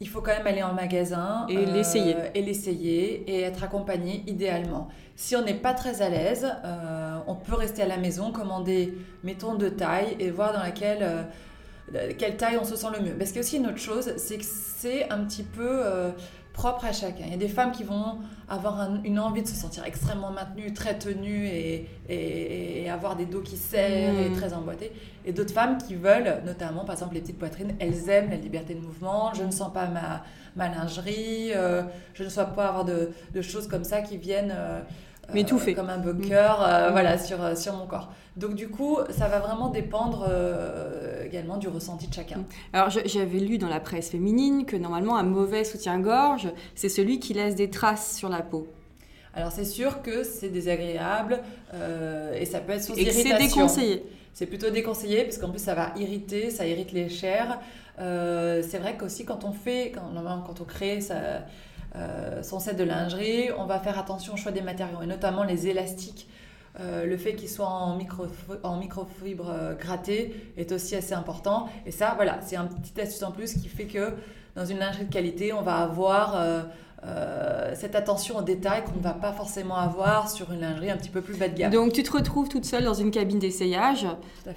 il 0.00 0.08
faut 0.08 0.20
quand 0.20 0.32
même 0.32 0.46
aller 0.46 0.62
en 0.62 0.74
magasin 0.74 1.46
et 1.48 1.66
l'essayer 1.66 2.14
et 2.34 2.42
l'essayer 2.42 3.24
et 3.28 3.40
être 3.42 3.64
accompagné 3.64 4.22
idéalement. 4.26 4.88
Si 5.20 5.34
on 5.34 5.42
n'est 5.42 5.54
pas 5.54 5.74
très 5.74 6.00
à 6.00 6.08
l'aise, 6.08 6.46
euh, 6.64 7.18
on 7.26 7.34
peut 7.34 7.56
rester 7.56 7.82
à 7.82 7.88
la 7.88 7.96
maison, 7.96 8.30
commander, 8.30 8.96
mettons, 9.24 9.56
de 9.56 9.68
taille 9.68 10.16
et 10.20 10.30
voir 10.30 10.52
dans 10.52 10.62
laquelle, 10.62 11.02
euh, 11.02 12.12
quelle 12.16 12.36
taille 12.36 12.56
on 12.56 12.64
se 12.64 12.76
sent 12.76 12.86
le 12.96 13.04
mieux. 13.04 13.14
Parce 13.14 13.30
qu'il 13.30 13.38
y 13.38 13.44
a 13.44 13.44
aussi 13.44 13.56
une 13.56 13.66
autre 13.66 13.80
chose, 13.80 14.12
c'est 14.16 14.38
que 14.38 14.44
c'est 14.44 15.10
un 15.10 15.24
petit 15.24 15.42
peu 15.42 15.68
euh, 15.68 16.12
propre 16.52 16.84
à 16.84 16.92
chacun. 16.92 17.24
Il 17.26 17.32
y 17.32 17.34
a 17.34 17.36
des 17.36 17.48
femmes 17.48 17.72
qui 17.72 17.82
vont 17.82 18.18
avoir 18.48 18.88
une 19.02 19.18
envie 19.18 19.42
de 19.42 19.48
se 19.48 19.56
sentir 19.56 19.84
extrêmement 19.84 20.30
maintenues, 20.30 20.72
très 20.72 20.96
tenues 20.96 21.48
et, 21.48 21.88
et, 22.08 22.88
avoir 22.88 23.16
des 23.16 23.26
dos 23.26 23.40
qui 23.40 23.56
serrent 23.56 24.16
et 24.16 24.28
mmh. 24.28 24.36
très 24.36 24.52
emboîtés. 24.52 24.92
Et 25.26 25.32
d'autres 25.32 25.52
femmes 25.52 25.78
qui 25.78 25.96
veulent, 25.96 26.42
notamment 26.46 26.84
par 26.84 26.94
exemple 26.94 27.14
les 27.14 27.22
petites 27.22 27.38
poitrines, 27.38 27.74
elles 27.80 28.08
aiment 28.08 28.30
la 28.30 28.36
liberté 28.36 28.72
de 28.72 28.80
mouvement. 28.80 29.34
Je 29.34 29.42
ne 29.42 29.50
sens 29.50 29.72
pas 29.72 29.88
ma, 29.88 30.22
ma 30.54 30.68
lingerie, 30.68 31.50
je 32.14 32.22
ne 32.22 32.28
sens 32.28 32.46
pas 32.54 32.68
avoir 32.68 32.84
de, 32.84 33.10
de, 33.34 33.42
choses 33.42 33.66
comme 33.66 33.84
ça 33.84 34.00
qui 34.00 34.16
viennent 34.16 34.54
mais 35.34 35.44
tout 35.44 35.58
fait. 35.58 35.74
Comme 35.74 35.90
un 35.90 35.98
bunker, 35.98 36.62
euh, 36.62 36.88
mm. 36.88 36.92
voilà, 36.92 37.18
sur, 37.18 37.42
euh, 37.42 37.54
sur 37.54 37.74
mon 37.74 37.86
corps. 37.86 38.12
Donc 38.36 38.54
du 38.54 38.68
coup, 38.68 38.98
ça 39.10 39.28
va 39.28 39.40
vraiment 39.40 39.68
dépendre 39.68 40.26
euh, 40.28 41.24
également 41.24 41.56
du 41.56 41.68
ressenti 41.68 42.06
de 42.08 42.14
chacun. 42.14 42.38
Mm. 42.38 42.44
Alors 42.72 42.90
j'avais 42.90 43.38
lu 43.38 43.58
dans 43.58 43.68
la 43.68 43.80
presse 43.80 44.10
féminine 44.10 44.64
que 44.64 44.76
normalement 44.76 45.16
un 45.16 45.24
mauvais 45.24 45.64
soutien-gorge, 45.64 46.48
c'est 46.74 46.88
celui 46.88 47.18
qui 47.18 47.34
laisse 47.34 47.54
des 47.54 47.70
traces 47.70 48.16
sur 48.16 48.28
la 48.28 48.42
peau. 48.42 48.68
Alors 49.34 49.52
c'est 49.52 49.64
sûr 49.64 50.02
que 50.02 50.24
c'est 50.24 50.48
désagréable 50.48 51.40
et 52.34 52.44
ça 52.44 52.60
peut 52.60 52.72
être 52.72 52.82
sous 52.82 52.98
et 52.98 53.10
c'est 53.10 53.38
déconseillé. 53.38 54.04
C'est 54.32 54.46
plutôt 54.46 54.70
déconseillé 54.70 55.24
parce 55.24 55.38
qu'en 55.38 55.50
plus 55.50 55.62
ça 55.62 55.74
va 55.74 55.92
irriter, 55.96 56.50
ça 56.50 56.66
irrite 56.66 56.92
les 56.92 57.08
chairs. 57.08 57.60
c'est 57.98 58.78
vrai 58.78 58.96
qu'aussi 58.98 59.24
quand 59.24 59.44
on 59.44 59.52
fait, 59.52 59.92
quand, 59.94 60.10
quand 60.46 60.60
on 60.60 60.64
crée 60.64 61.00
ça, 61.00 61.14
euh, 61.14 61.38
son 62.42 62.60
set 62.60 62.76
de 62.76 62.84
lingerie, 62.84 63.50
on 63.58 63.64
va 63.64 63.78
faire 63.78 63.98
attention 63.98 64.34
au 64.34 64.36
choix 64.36 64.52
des 64.52 64.60
matériaux 64.60 65.02
et 65.02 65.06
notamment 65.06 65.42
les 65.42 65.68
élastiques. 65.68 66.28
le 66.78 67.16
fait 67.16 67.34
qu'il 67.34 67.48
soit 67.48 67.66
en, 67.66 67.96
micro, 67.96 68.26
en 68.62 68.76
microfibre 68.76 69.76
grattée 69.78 70.52
est 70.56 70.70
aussi 70.70 70.94
assez 70.94 71.14
important. 71.14 71.68
Et 71.86 71.90
ça, 71.90 72.12
voilà, 72.14 72.38
c'est 72.42 72.56
un 72.56 72.66
petit 72.66 73.00
astuce 73.00 73.22
en 73.22 73.32
plus 73.32 73.54
qui 73.54 73.68
fait 73.68 73.86
que 73.86 74.14
dans 74.58 74.64
une 74.64 74.78
lingerie 74.78 75.04
de 75.04 75.12
qualité, 75.12 75.52
on 75.52 75.62
va 75.62 75.76
avoir 75.76 76.34
euh, 76.34 76.62
cette 77.74 77.94
attention 77.94 78.38
au 78.38 78.42
détail 78.42 78.82
qu'on 78.84 78.98
ne 78.98 79.02
va 79.02 79.12
pas 79.12 79.32
forcément 79.32 79.76
avoir 79.76 80.30
sur 80.30 80.52
une 80.52 80.60
lingerie 80.60 80.90
un 80.90 80.96
petit 80.96 81.10
peu 81.10 81.20
plus 81.20 81.36
bas 81.36 81.48
de 81.48 81.56
gamme. 81.56 81.70
Donc 81.70 81.92
tu 81.92 82.02
te 82.02 82.10
retrouves 82.10 82.48
toute 82.48 82.64
seule 82.64 82.84
dans 82.84 82.94
une 82.94 83.10
cabine 83.10 83.38
d'essayage. 83.38 84.06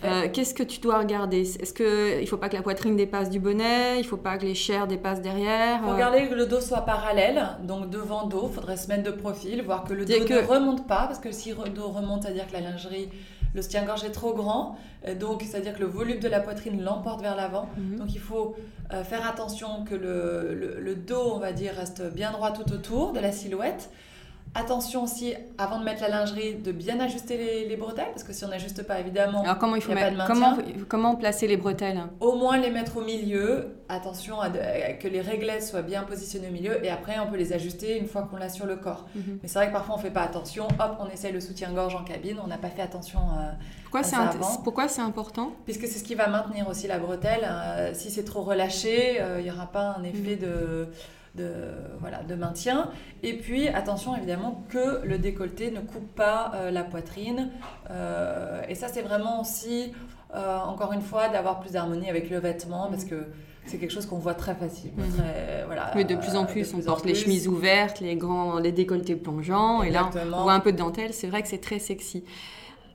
Euh, 0.04 0.28
Qu'est-ce 0.32 0.54
que 0.54 0.64
tu 0.64 0.80
dois 0.80 1.00
regarder? 1.00 1.42
Est-ce 1.42 1.74
qu'il 1.74 2.22
ne 2.22 2.26
faut 2.26 2.38
pas 2.38 2.50
que 2.50 2.56
la 2.56 2.62
poitrine 2.62 2.96
dépasse 2.96 3.30
du 3.30 3.40
bonnet? 3.40 3.96
Il 3.96 4.02
ne 4.02 4.08
faut 4.08 4.18
pas 4.18 4.38
que 4.38 4.46
les 4.46 4.56
chairs 4.56 4.88
dépassent 4.88 5.22
derrière? 5.22 5.80
Il 5.84 5.88
faut 5.88 5.94
regarder 5.94 6.28
que 6.28 6.34
le 6.34 6.46
dos 6.46 6.62
soit 6.62 6.82
parallèle, 6.82 7.44
donc 7.64 7.90
devant 7.90 8.26
dos, 8.26 8.48
il 8.50 8.56
faudrait 8.56 8.78
se 8.78 8.88
mettre 8.88 9.04
de 9.04 9.12
profil, 9.12 9.62
voir 9.64 9.84
que 9.84 9.94
le 9.94 10.06
dos 10.06 10.14
ne 10.14 10.48
remonte 10.48 10.88
pas, 10.88 11.06
parce 11.08 11.20
que 11.20 11.32
si 11.32 11.52
le 11.52 11.70
dos 11.70 11.90
remonte, 11.90 12.24
c'est-à-dire 12.24 12.48
que 12.48 12.54
la 12.54 12.62
lingerie 12.62 13.10
le 13.54 13.62
soutien-gorge 13.62 14.04
est 14.04 14.12
trop 14.12 14.34
grand, 14.34 14.78
euh, 15.08 15.16
donc 15.16 15.44
c'est-à-dire 15.46 15.74
que 15.74 15.80
le 15.80 15.88
volume 15.88 16.20
de 16.20 16.28
la 16.28 16.40
poitrine 16.40 16.82
l'emporte 16.82 17.22
vers 17.22 17.36
l'avant. 17.36 17.70
Mhm. 17.78 17.98
Donc 17.98 18.14
il 18.14 18.20
faut 18.20 18.56
euh, 18.94 19.04
faire 19.04 19.28
attention 19.28 19.84
que 19.84 19.96
le, 19.96 20.80
le, 20.80 20.96
dos, 20.96 21.34
on 21.36 21.40
va 21.40 21.52
dire, 21.52 21.74
reste 21.76 22.02
bien 22.14 22.32
droit 22.32 22.52
tout 22.52 22.72
autour 22.72 23.14
de 23.14 23.20
la 23.20 23.32
silhouette. 23.32 23.90
Attention 24.54 25.04
aussi, 25.04 25.34
avant 25.58 25.80
de 25.80 25.86
mettre 25.86 26.02
la 26.02 26.10
lingerie, 26.10 26.56
de 26.56 26.74
bien 26.74 27.00
ajuster 27.00 27.66
les, 27.66 27.78
bretelles, 27.78 28.10
parce 28.12 28.26
que 28.26 28.34
si 28.34 28.44
on 28.44 28.50
n'ajuste 28.50 28.86
pas, 28.86 29.00
évidemment, 29.00 29.44
Alors 29.44 29.58
comment 29.58 29.78
il 29.78 29.82
faut 29.82 29.94
mettre, 29.94 30.28
comment, 30.28 30.58
comment 30.90 31.16
placer 31.16 31.48
les 31.48 31.56
bretelles? 31.56 32.02
Au 32.20 32.36
moins 32.36 32.58
les 32.58 32.70
mettre 32.70 32.98
au 32.98 33.02
milieu. 33.02 33.78
Attention 33.88 34.42
à, 34.42 34.50
que 34.50 35.08
les 35.08 35.22
réglettes 35.22 35.64
soient 35.64 35.82
bien 35.82 36.04
positionnées 36.04 36.50
au 36.50 36.52
milieu, 36.52 36.84
et 36.84 36.90
après 36.90 37.18
on 37.20 37.30
peut 37.30 37.38
les 37.38 37.54
ajuster 37.54 37.98
une 37.98 38.08
fois 38.08 38.24
qu'on 38.24 38.36
l'a 38.36 38.50
sur 38.50 38.66
le 38.66 38.76
corps. 38.76 39.08
Mhm. 39.16 39.40
Mais 39.42 39.48
c'est 39.48 39.58
vrai 39.58 39.68
que 39.68 39.74
parfois 39.74 39.96
on 39.96 40.00
fait 40.00 40.12
pas 40.12 40.24
attention. 40.24 40.68
Hop, 40.80 40.98
on 41.00 41.10
essaye 41.10 41.32
le 41.32 41.40
soutien-gorge 41.40 41.96
en 41.96 42.04
cabine, 42.04 42.38
on 42.44 42.48
n'a 42.48 42.58
pas 42.58 42.70
fait 42.70 42.82
attention. 42.82 43.20
Euh, 43.20 43.52
pourquoi 43.84 44.04
c'est 44.04 44.18
pourquoi 44.64 44.88
c'est 44.90 45.02
important? 45.02 45.54
Puisque 45.64 45.88
c'est 45.88 46.00
ce 46.00 46.04
qui 46.04 46.16
va 46.16 46.28
maintenir 46.28 46.68
aussi 46.68 46.88
la 46.88 47.00
bretelle. 47.00 47.48
Euh, 47.50 47.94
si 47.94 48.12
c'est 48.12 48.26
trop 48.26 48.42
relâché, 48.42 49.22
euh, 49.22 49.40
il 49.40 49.46
n'y 49.46 49.52
aura 49.52 49.68
pas 49.68 49.96
un 49.98 50.04
effet 50.04 50.36
mhm. 50.36 50.42
de 50.42 50.88
de, 51.36 51.54
voilà, 52.00 52.24
de 52.24 52.36
maintien. 52.36 52.90
Et 53.24 53.34
puis, 53.34 53.68
attention 53.68 54.16
évidemment 54.16 54.64
que 54.70 55.06
le 55.06 55.18
décolleté 55.18 55.72
ne 55.72 55.80
coupe 55.80 56.14
pas 56.16 56.52
euh, 56.56 56.72
la 56.72 56.84
poitrine. 56.84 57.50
Euh, 57.90 58.62
et 58.68 58.76
ça, 58.76 58.88
c'est 58.88 59.02
vraiment 59.02 59.42
aussi, 59.42 59.94
euh, 60.36 60.60
encore 60.60 60.94
une 60.94 61.02
fois, 61.02 61.30
d'avoir 61.30 61.60
plus 61.60 61.72
d'harmonie 61.72 62.10
avec 62.10 62.30
le 62.30 62.40
vêtement 62.40 62.88
parce 62.90 63.06
que 63.06 63.28
c'est 63.66 63.78
quelque 63.78 63.92
chose 63.92 64.08
qu'on 64.08 64.18
voit 64.18 64.34
très 64.34 64.56
facilement. 64.56 65.04
Mhm. 65.04 65.24
voilà, 65.68 65.92
Mais 65.96 66.04
de 66.04 66.16
plus 66.16 66.36
en 66.36 66.46
plus, 66.46 66.74
on 66.74 66.82
porte 66.82 67.06
les 67.06 67.16
chemises 67.16 67.48
ouvertes, 67.48 68.00
les 68.00 68.16
grands, 68.16 68.58
les 68.58 68.72
décolletés 68.72 69.16
plongeants. 69.16 69.84
Et 69.84 69.92
là, 69.92 70.10
on 70.34 70.44
voit 70.44 70.54
un 70.54 70.60
peu 70.60 70.72
de 70.72 70.78
dentelle. 70.78 71.14
C'est 71.14 71.28
vrai 71.28 71.44
que 71.44 71.48
c'est 71.48 71.62
très 71.62 71.80
sexy. 71.80 72.24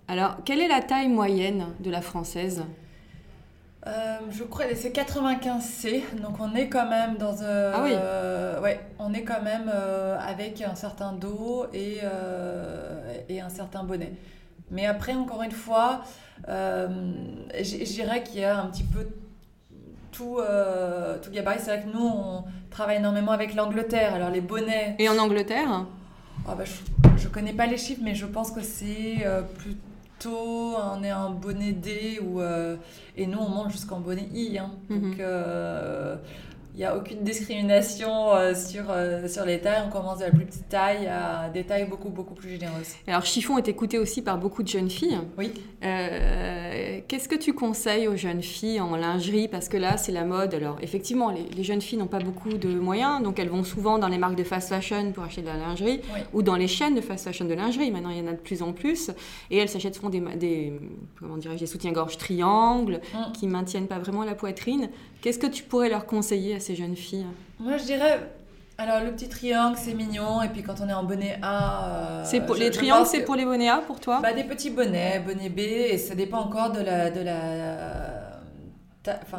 Alors, 0.09 0.37
quelle 0.45 0.61
est 0.61 0.69
la 0.69 0.81
taille 0.81 1.09
moyenne 1.09 1.67
de 1.81 1.91
la 1.91 2.01
française? 2.01 2.65
Euh, 3.87 4.19
je 4.31 4.43
crois 4.43 4.65
que 4.65 4.75
c'est 4.75 4.91
95C, 4.91 6.03
donc 6.21 6.41
on 6.41 6.55
est 6.57 6.69
quand 6.69 6.89
même 6.89 7.17
dans 7.19 7.43
un. 7.43 7.73
Ah 7.73 7.83
oui. 7.85 7.93
ouais, 8.63 8.81
on 8.99 9.13
est 9.13 9.23
quand 9.23 9.43
même 9.43 9.71
euh, 9.73 10.19
avec 10.19 10.61
un 10.61 10.75
certain 10.75 11.13
dos 11.13 11.67
et, 11.73 11.99
euh, 12.03 13.21
et 13.29 13.41
un 13.41 13.49
certain 13.49 13.85
bonnet. 13.85 14.13
Mais 14.73 14.87
après, 14.87 15.15
encore 15.15 15.43
une 15.45 15.53
fois, 15.53 16.01
je 16.49 17.85
dirais 17.85 18.25
qu'il 18.25 18.41
y 18.41 18.45
a 18.45 18.61
un 18.61 18.67
petit 18.67 18.83
peu 18.83 19.07
tout, 20.11 20.41
tout 21.23 21.31
gabarit. 21.31 21.59
C'est 21.61 21.77
vrai 21.77 21.83
que 21.83 21.97
nous, 21.97 22.05
on 22.05 22.45
travaille 22.71 22.97
énormément 22.97 23.31
avec 23.31 23.55
l'Angleterre. 23.55 24.15
Alors 24.15 24.31
les 24.31 24.41
bonnets. 24.41 24.97
Et 24.99 25.09
en 25.09 25.17
Angleterre? 25.19 25.87
Oh, 26.49 26.53
bah, 26.59 26.65
Je 27.17 27.29
ne 27.29 27.33
connais 27.33 27.53
pas 27.53 27.67
les 27.67 27.77
chiffres, 27.77 28.03
mais 28.03 28.17
je 28.17 28.27
pense 28.27 28.51
que 28.51 28.63
c'est 28.63 29.25
plus 29.59 29.77
on 30.25 31.03
est 31.03 31.11
un 31.11 31.31
bonnet 31.31 31.73
D 31.73 32.21
ou, 32.23 32.41
euh, 32.41 32.77
et 33.17 33.27
nous 33.27 33.39
on 33.39 33.49
monte 33.49 33.71
jusqu'en 33.71 34.01
bonnet 34.01 34.29
I. 34.33 34.59
Hein. 34.59 34.71
Mhm. 34.89 35.01
Donc 35.11 35.21
euh, 35.21 36.17
il 36.77 36.81
n'y 36.81 36.85
a 36.85 36.95
aucune 36.95 37.25
discrimination 37.25 38.35
euh, 38.35 38.55
sur, 38.55 38.91
euh, 38.91 39.27
sur 39.29 39.47
les 39.47 39.61
tailles. 39.63 39.85
On 39.87 39.91
commence 39.91 40.19
de 40.19 40.25
la 40.25 40.31
plus 40.31 40.45
petite 40.45 40.69
taille 40.69 41.07
à 41.07 41.49
des 41.49 41.65
tailles 41.65 41.89
beaucoup, 41.89 42.11
beaucoup 42.11 42.35
plus 42.35 42.51
généreuses. 42.51 42.93
Alors, 43.07 43.25
chiffon 43.25 43.57
est 43.57 43.67
écouté 43.67 43.99
aussi 43.99 44.21
par 44.21 44.37
beaucoup 44.37 44.63
de 44.63 44.69
jeunes 44.69 44.91
filles. 44.91 45.19
Oui. 45.39 45.55
Euh, 45.83 47.01
qu'est-ce 47.09 47.31
que 47.31 47.35
tu 47.35 47.55
conseilles 47.55 48.09
aux 48.09 48.17
jeunes 48.17 48.43
filles 48.43 48.83
en 48.83 48.95
lingerie? 48.95 49.49
Parce 49.49 49.71
que 49.71 49.79
là, 49.79 49.97
c'est 49.97 50.13
la 50.13 50.25
mode. 50.25 50.53
Alors, 50.53 50.77
effectivement, 50.83 51.31
les, 51.31 51.65
jeunes 51.65 51.81
filles 51.81 51.99
n'ont 51.99 52.09
pas 52.09 52.19
beaucoup 52.19 52.53
de 52.53 52.69
moyens, 52.79 53.23
donc 53.23 53.39
elles 53.39 53.49
vont 53.49 53.65
souvent 53.65 53.99
dans 53.99 54.09
les 54.09 54.19
marques 54.19 54.37
de 54.37 54.45
fast 54.45 54.69
fashion 54.69 55.13
pour 55.13 55.25
acheter 55.25 55.41
de 55.41 55.47
la 55.47 55.57
lingerie 55.57 56.03
ou 56.35 56.43
dans 56.43 56.57
les 56.57 56.69
chaînes 56.69 56.95
de 56.95 57.01
fast 57.01 57.25
fashion 57.25 57.47
de 57.47 57.55
lingerie. 57.55 57.91
Maintenant, 57.91 58.11
il 58.11 58.19
y 58.19 58.21
en 58.21 58.27
a 58.27 58.33
de 58.33 58.37
plus 58.37 58.61
en 58.61 58.75
plus. 58.75 59.11
Et 59.51 59.57
elles 59.57 59.71
s'achètent 59.71 59.95
souvent 59.95 60.11
des, 60.11 60.21
des, 60.37 60.79
comment 61.19 61.39
des 61.39 61.67
soutiens-gorge 61.67 62.19
triangles 62.19 63.01
mm. 63.15 63.33
qui 63.33 63.47
maintiennent 63.47 63.87
pas 63.87 63.99
vraiment 63.99 64.25
la 64.25 64.35
poitrine. 64.35 64.91
Qu'est-ce 65.27 65.41
que 65.41 65.49
tu 65.49 65.65
pourrais 65.65 65.89
leur 65.89 66.07
conseiller 66.07 66.55
à 66.55 66.61
ces 66.61 66.77
jeunes 66.77 66.95
filles? 66.95 67.27
Moi, 67.59 67.79
je 67.79 67.83
dirais. 67.83 68.21
Alors, 68.79 69.01
le 69.01 69.11
petit 69.11 69.29
triangle, 69.29 69.77
c'est 69.77 69.93
mignon. 69.93 70.41
Et 70.41 70.49
puis, 70.49 70.63
quand 70.63 70.77
on 70.81 70.89
est 70.89 70.93
en 70.93 71.03
bonnet 71.03 71.37
A. 71.43 72.21
Euh, 72.21 72.23
c'est 72.25 72.47
pour, 72.47 72.55
les 72.55 72.71
triangles, 72.71 73.09
c'est 73.09 73.25
pour 73.25 73.35
les 73.35 73.45
bonnets 73.45 73.69
A 73.69 73.79
pour 73.79 73.99
toi? 73.99 74.21
Bah, 74.23 74.33
Des 74.33 74.45
petits 74.45 74.71
bonnets, 74.71 75.19
bonnet 75.19 75.49
B. 75.49 75.59
Et 75.59 75.99
ça 75.99 76.15
dépend 76.15 76.39
encore 76.39 76.71
de 76.71 76.81
la. 76.81 77.11
De 77.11 77.23
la 77.23 78.37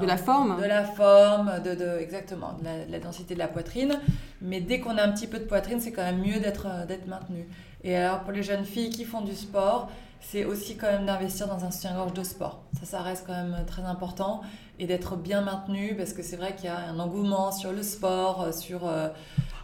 de 0.02 0.06
la 0.06 0.18
forme 0.18 0.58
De 0.62 0.68
la 0.68 0.84
forme, 0.84 1.62
de, 1.64 1.74
de 1.74 2.00
exactement, 2.00 2.54
de 2.60 2.92
la, 2.92 3.00
densité 3.00 3.34
de 3.34 3.40
la 3.40 3.48
poitrine. 3.48 3.98
Mais 4.42 4.60
dès 4.60 4.82
qu'on 4.82 4.98
a 4.98 5.04
un 5.04 5.14
petit 5.14 5.28
peu 5.28 5.40
de 5.40 5.46
poitrine, 5.46 5.80
c'est 5.80 5.94
quand 5.94 6.04
même 6.04 6.20
mieux 6.20 6.42
d'être 6.42 6.68
maintenu. 7.08 7.48
Et 7.86 7.96
alors, 7.96 8.22
pour 8.22 8.34
les 8.34 8.44
jeunes 8.44 8.66
filles 8.66 8.90
qui 8.90 9.06
font 9.06 9.22
du 9.22 9.36
sport, 9.36 9.90
c'est 10.20 10.46
aussi 10.46 10.78
quand 10.78 10.88
même 10.88 11.06
d'investir 11.06 11.48
dans 11.48 11.64
un 11.64 11.72
soutien-gorge 11.72 12.14
de 12.14 12.24
sport. 12.24 12.64
Ça, 12.80 12.86
ça 12.86 13.02
reste 13.02 13.26
quand 13.28 13.34
même 13.34 13.64
très 13.66 13.84
important 13.84 14.42
et 14.80 14.86
d'être 14.86 15.16
bien 15.16 15.42
maintenu 15.42 15.96
parce 15.96 16.14
que 16.14 16.22
c'est 16.22 16.36
vrai 16.36 16.56
qu'il 16.56 16.66
y 16.66 16.70
a 16.70 16.78
un 16.90 17.00
engouement 17.00 17.52
sur 17.52 17.72
le 17.72 17.84
sport, 17.84 18.42
euh, 18.42 18.52
sur... 18.52 18.88
Euh, 18.88 19.10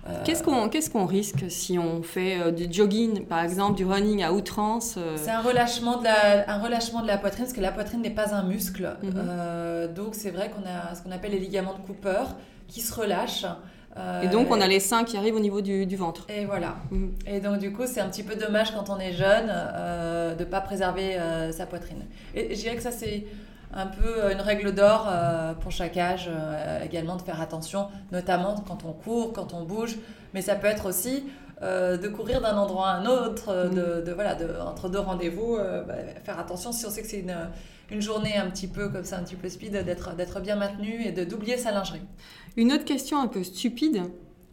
euh, 0.09 0.21
qu'est-ce 0.25 0.43
qu'on 0.43 0.67
qu'est-ce 0.67 0.89
qu'on 0.89 1.05
risque 1.05 1.45
si 1.49 1.79
on 1.79 2.03
fait 2.03 2.51
du 2.51 2.67
jogging, 2.71 3.25
par 3.25 3.41
exemple, 3.41 3.75
du 3.75 3.85
running 3.85 4.21
à 4.21 4.33
outrance 4.33 4.99
C'est 5.15 5.31
un 5.31 5.41
relâchement, 5.41 5.97
de 5.97 6.03
la, 6.03 6.49
un 6.51 6.59
relâchement 6.59 7.01
de 7.01 7.07
la 7.07 7.17
poitrine, 7.17 7.45
parce 7.45 7.55
que 7.55 7.61
la 7.61 7.71
poitrine 7.71 8.01
n'est 8.01 8.09
pas 8.09 8.35
un 8.35 8.43
muscle. 8.43 8.97
Mhm. 9.01 9.93
donc 9.93 10.13
c'est 10.13 10.31
vrai 10.31 10.51
qu'on 10.51 10.67
a 10.67 10.93
ce 10.93 11.03
qu'on 11.03 11.11
appelle 11.11 11.31
les 11.31 11.39
ligaments 11.39 11.73
de 11.73 11.87
Cooper 11.87 12.23
qui 12.67 12.81
se 12.81 12.93
relâchent 12.93 13.45
et 14.23 14.27
donc, 14.27 14.47
on 14.49 14.59
a 14.59 14.67
les 14.67 14.79
seins 14.79 15.03
qui 15.03 15.17
arrivent 15.17 15.35
au 15.35 15.39
niveau 15.39 15.61
du, 15.61 15.95
ventre. 15.95 16.25
Et 16.29 16.45
voilà. 16.45 16.77
Mm. 16.91 17.07
Et 17.27 17.39
donc, 17.39 17.59
du 17.59 17.71
coup, 17.71 17.83
c'est 17.85 18.01
un 18.01 18.09
petit 18.09 18.23
peu 18.23 18.35
dommage 18.35 18.73
quand 18.73 18.89
on 18.89 18.99
est 18.99 19.13
jeune 19.13 19.47
euh, 19.49 20.35
de 20.35 20.43
ne 20.43 20.49
pas 20.49 20.61
préserver 20.61 21.15
euh, 21.15 21.51
sa 21.51 21.65
poitrine. 21.65 22.03
Et 22.33 22.55
je 22.55 22.61
dirais 22.61 22.75
que 22.75 22.81
ça, 22.81 22.91
c'est 22.91 23.25
un 23.73 23.87
peu 23.87 24.31
une 24.31 24.41
règle 24.41 24.73
d'or 24.73 25.07
euh, 25.09 25.53
pour 25.53 25.71
chaque 25.71 25.97
âge 25.97 26.29
également 26.83 27.15
de 27.15 27.21
faire 27.21 27.41
attention, 27.41 27.87
notamment 28.11 28.55
quand 28.67 28.85
on 28.85 28.93
court, 28.93 29.33
quand 29.33 29.53
on 29.53 29.63
bouge. 29.63 29.97
Mais 30.33 30.41
ça 30.41 30.55
peut 30.55 30.67
être 30.67 30.87
aussi 30.87 31.25
de 31.63 32.07
courir 32.09 32.41
d'un 32.41 32.57
endroit 32.57 32.89
à 32.89 32.97
un 32.97 33.05
autre, 33.05 33.69
mm. 33.71 34.03
de, 34.03 34.11
voilà, 34.11 34.35
de, 34.35 34.47
entre 34.59 34.89
deux 34.89 34.99
rendez-vous, 34.99 35.57
bah, 35.87 35.95
faire 36.23 36.39
attention 36.39 36.71
si 36.71 36.85
on 36.85 36.89
sait 36.89 37.01
que 37.01 37.07
c'est 37.07 37.19
une 37.19 37.35
une 37.93 38.01
journée 38.01 38.35
un 38.35 38.49
petit 38.49 38.67
peu 38.67 38.89
comme 38.89 39.03
ça, 39.03 39.17
un 39.17 39.23
petit 39.23 39.35
peu 39.35 39.49
speed, 39.49 39.71
d'être, 39.71 40.15
d'être 40.15 40.39
bien 40.39 40.55
maintenu 40.55 41.05
et 41.05 41.11
de, 41.11 41.23
d'oublier 41.23 41.57
sa 41.57 41.71
lingerie. 41.71 42.01
Une 42.57 42.71
autre 42.73 42.85
question 42.85 43.19
un 43.19 43.27
peu 43.27 43.43
stupide. 43.43 44.01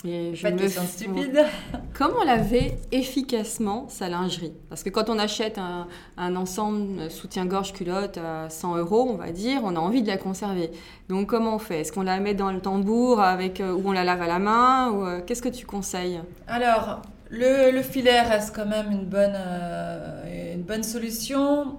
Et 0.05 0.35
je 0.35 0.43
Pas 0.43 0.51
de 0.51 0.59
question 0.59 0.83
stupide. 0.85 1.45
Comment 1.95 2.25
laver 2.25 2.73
efficacement 2.91 3.87
sa 3.89 4.09
lingerie 4.09 4.55
Parce 4.71 4.83
que 4.83 4.89
quand 4.89 5.11
on 5.11 5.19
achète 5.19 5.59
un, 5.59 5.89
un 6.17 6.37
ensemble 6.37 7.11
soutien-gorge 7.11 7.75
culotte 7.75 8.17
à 8.17 8.49
100 8.49 8.77
euros, 8.79 9.09
on 9.11 9.17
va 9.17 9.31
dire, 9.31 9.61
on 9.65 9.77
a 9.77 9.79
envie 9.79 10.03
de 10.03 10.09
la 10.09 10.17
conserver. 10.17 10.71
Donc 11.09 11.29
comment 11.29 11.57
on 11.57 11.59
fait? 11.59 11.81
Est-ce 11.81 11.93
qu'on 11.93 12.03
la 12.03 12.19
met 12.19 12.35
dans 12.35 12.51
le 12.51 12.61
tambour 12.61 13.21
avec, 13.21 13.61
euh, 13.61 13.73
ou 13.73 13.91
on 13.91 13.93
la 13.93 14.05
lave 14.05 14.23
à 14.23 14.27
la 14.27 14.39
main 14.39 14.91
ou, 14.91 15.05
euh, 15.05 15.21
Qu'est-ce 15.27 15.43
que 15.43 15.49
tu 15.51 15.67
conseilles? 15.67 16.21
Alors, 16.49 17.03
le, 17.29 17.71
le, 17.71 17.83
filet 17.83 18.23
reste 18.23 18.55
quand 18.57 18.67
même 18.67 18.91
une 18.91 19.05
bonne, 19.05 19.37
euh, 19.37 20.55
une 20.55 20.63
bonne 20.63 20.83
solution. 20.83 21.77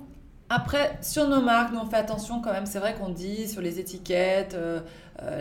Après, 0.50 0.98
sur 1.02 1.28
nos 1.28 1.42
marques, 1.42 1.74
nous 1.74 1.80
on 1.80 1.86
fait 1.86 1.98
attention 1.98 2.40
quand 2.42 2.52
même. 2.52 2.66
C'est 2.66 2.80
vrai 2.80 2.96
qu'on 3.00 3.10
dit 3.10 3.48
sur 3.48 3.62
les 3.62 3.80
étiquettes, 3.80 4.54
euh, 4.54 4.82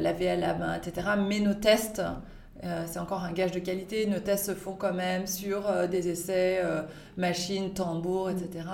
laver 0.00 0.30
à 0.30 0.36
la 0.36 0.54
main, 0.54 0.74
etc. 0.74 1.08
Mais 1.28 1.40
nos 1.40 1.54
tests, 1.54 2.02
euh, 2.64 2.84
c'est 2.86 2.98
encore 2.98 3.24
un 3.24 3.32
gage 3.32 3.52
de 3.52 3.58
qualité. 3.58 4.06
Nos 4.06 4.20
tests 4.20 4.46
se 4.46 4.54
font 4.54 4.74
quand 4.74 4.92
même 4.92 5.26
sur 5.26 5.62
des 5.88 6.08
essais, 6.08 6.62
machines, 7.16 7.72
tambours, 7.72 8.30
etc. 8.30 8.64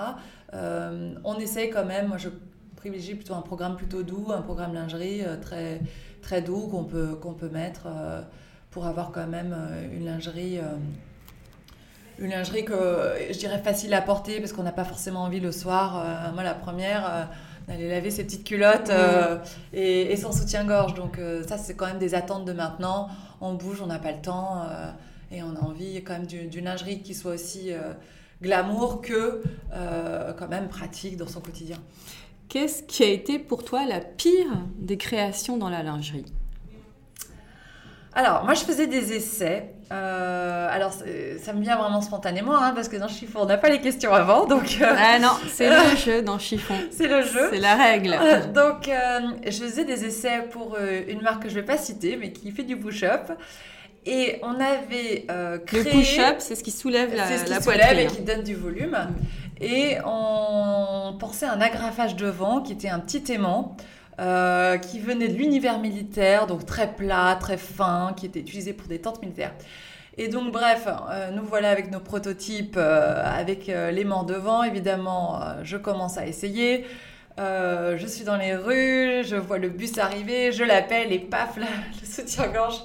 on 0.53 1.35
essaye 1.39 1.69
quand 1.69 1.85
même. 1.85 2.07
Moi, 2.07 2.17
je 2.17 2.29
privilégie 2.75 3.15
plutôt 3.15 3.33
un 3.33 3.41
programme 3.41 3.75
plutôt 3.75 4.03
doux, 4.03 4.27
un 4.31 4.41
programme 4.41 4.73
lingerie 4.73 5.21
très 5.41 5.81
très 6.21 6.41
doux 6.41 6.67
qu'on 6.67 6.83
peut 6.83 7.15
qu'on 7.15 7.33
peut 7.33 7.49
mettre 7.49 7.87
pour 8.71 8.85
avoir 8.85 9.11
quand 9.11 9.27
même 9.27 9.55
une 9.93 10.05
lingerie 10.05 10.59
une 12.19 12.31
lingerie 12.31 12.65
que 12.65 12.73
je 13.31 13.37
dirais 13.37 13.59
facile 13.59 13.93
à 13.93 14.01
porter 14.01 14.39
parce 14.39 14.53
qu'on 14.53 14.63
n'a 14.63 14.71
pas 14.71 14.83
forcément 14.83 15.23
envie 15.23 15.39
le 15.39 15.51
soir. 15.51 15.97
Euh, 15.97 16.33
moi, 16.33 16.43
la 16.43 16.53
première, 16.53 17.05
euh, 17.05 17.23
d'aller 17.67 17.89
laver 17.89 18.11
ses 18.11 18.23
petites 18.23 18.45
culottes 18.45 18.89
euh, 18.89 19.37
et, 19.73 20.15
son 20.15 20.31
soutien-gorge. 20.31 20.93
Donc, 20.93 21.19
ça, 21.47 21.57
c'est 21.57 21.75
quand 21.75 21.87
même 21.87 21.99
des 21.99 22.15
attentes 22.15 22.45
de 22.45 22.53
maintenant. 22.53 23.09
On 23.41 23.53
bouge, 23.53 23.81
on 23.81 23.87
n'a 23.87 23.99
pas 23.99 24.11
le 24.11 24.21
temps 24.21 24.63
et 25.31 25.43
on 25.43 25.55
a 25.55 25.59
envie 25.59 26.03
quand 26.03 26.13
même 26.13 26.25
d'une 26.25 26.65
lingerie 26.65 27.01
qui 27.01 27.13
soit 27.13 27.33
aussi 27.33 27.71
glamour 28.41 29.01
que 29.01 29.43
quand 30.37 30.47
même 30.47 30.67
pratique 30.69 31.17
dans 31.17 31.27
son 31.27 31.41
quotidien. 31.41 31.77
Qu'est-ce 32.49 32.83
qui 32.83 33.03
a 33.03 33.09
été 33.09 33.39
pour 33.39 33.63
toi 33.63 33.85
la 33.85 33.99
pire 33.99 34.47
des 34.77 34.97
créations 34.97 35.57
dans 35.57 35.69
la 35.69 35.83
lingerie? 35.83 36.25
Alors, 38.17 38.43
moi, 38.45 38.55
je 38.55 38.61
faisais 38.61 38.87
des 38.87 39.13
essais. 39.13 39.69
Euh, 39.91 40.67
alors, 40.71 40.91
ça 40.91 41.53
me 41.53 41.61
vient 41.61 41.77
vraiment 41.77 42.01
spontanément, 42.01 42.57
hein, 42.57 42.71
parce 42.73 42.89
que 42.89 42.97
dans 42.97 43.07
Chiffon, 43.07 43.41
on 43.43 43.45
n'a 43.45 43.57
pas 43.57 43.69
les 43.69 43.79
questions 43.79 44.11
avant. 44.11 44.47
Donc, 44.47 44.79
euh, 44.81 44.91
Ah 44.97 45.19
non, 45.19 45.33
c'est 45.53 45.69
le 45.69 45.95
jeu 46.03 46.23
dans 46.23 46.39
Chiffon. 46.39 46.73
C'est 46.91 47.07
le 47.07 47.21
jeu. 47.21 47.49
C'est 47.51 47.59
la 47.59 47.75
règle. 47.75 48.17
donc, 48.55 48.87
euh, 48.87 49.19
je 49.45 49.63
faisais 49.63 49.85
des 49.85 50.03
essais 50.03 50.47
pour 50.49 50.77
une 51.07 51.21
marque 51.21 51.43
que 51.43 51.49
je 51.49 51.53
ne 51.53 51.59
vais 51.59 51.65
pas 51.67 51.77
citer, 51.77 52.17
mais 52.17 52.31
qui 52.31 52.49
fait 52.49 52.63
du 52.63 52.75
push-up. 52.75 53.33
Et 54.07 54.39
on 54.41 54.55
avait 54.55 55.27
créé... 55.67 55.83
Le 55.83 55.89
push-up, 55.91 56.37
c'est 56.39 56.55
ce 56.55 56.63
qui 56.63 56.71
soulève 56.71 57.13
la, 57.13 57.27
C'est 57.27 57.37
ce 57.37 57.45
qui 57.45 57.63
soulève 57.63 57.99
et 57.99 58.07
qui 58.07 58.21
donne 58.21 58.41
du 58.41 58.55
volume. 58.55 58.97
Et 59.61 59.97
on 60.03 61.15
pensait 61.19 61.45
à 61.45 61.53
un 61.53 61.61
agrafage 61.61 62.15
devant 62.15 62.61
qui 62.61 62.73
était 62.73 62.89
un 62.89 62.99
petit 62.99 63.31
aimant. 63.31 63.77
Euh, 64.19 64.79
qui 64.79 64.99
venait 64.99 65.27
de 65.27 65.35
l'univers 65.35 65.77
militaire, 65.77 66.47
donc 66.47 66.65
très 66.65 66.91
plat, 66.91 67.37
très 67.39 67.57
fin, 67.57 68.13
qui 68.17 68.25
était 68.25 68.39
utilisé 68.39 68.73
pour 68.73 68.87
des 68.87 68.99
tentes 68.99 69.21
militaires. 69.21 69.53
Et 70.17 70.27
donc, 70.27 70.51
bref, 70.51 70.87
euh, 70.87 71.29
nous 71.29 71.43
voilà 71.43 71.69
avec 71.69 71.91
nos 71.91 71.99
prototypes, 71.99 72.77
euh, 72.77 73.23
avec 73.23 73.67
l'aimant 73.67 74.23
devant. 74.23 74.63
Évidemment, 74.63 75.39
je 75.61 75.77
commence 75.77 76.17
à 76.17 76.25
essayer. 76.25 76.85
je 77.37 78.05
suis 78.07 78.25
dans 78.25 78.37
les 78.37 78.55
rues, 78.55 79.23
je 79.23 79.35
vois 79.35 79.59
le 79.59 79.69
bus 79.69 79.99
arriver, 79.99 80.51
je 80.51 80.63
l'appelle 80.63 81.13
et 81.13 81.19
paf, 81.19 81.57
le 81.57 81.65
soutien-gorge 82.03 82.81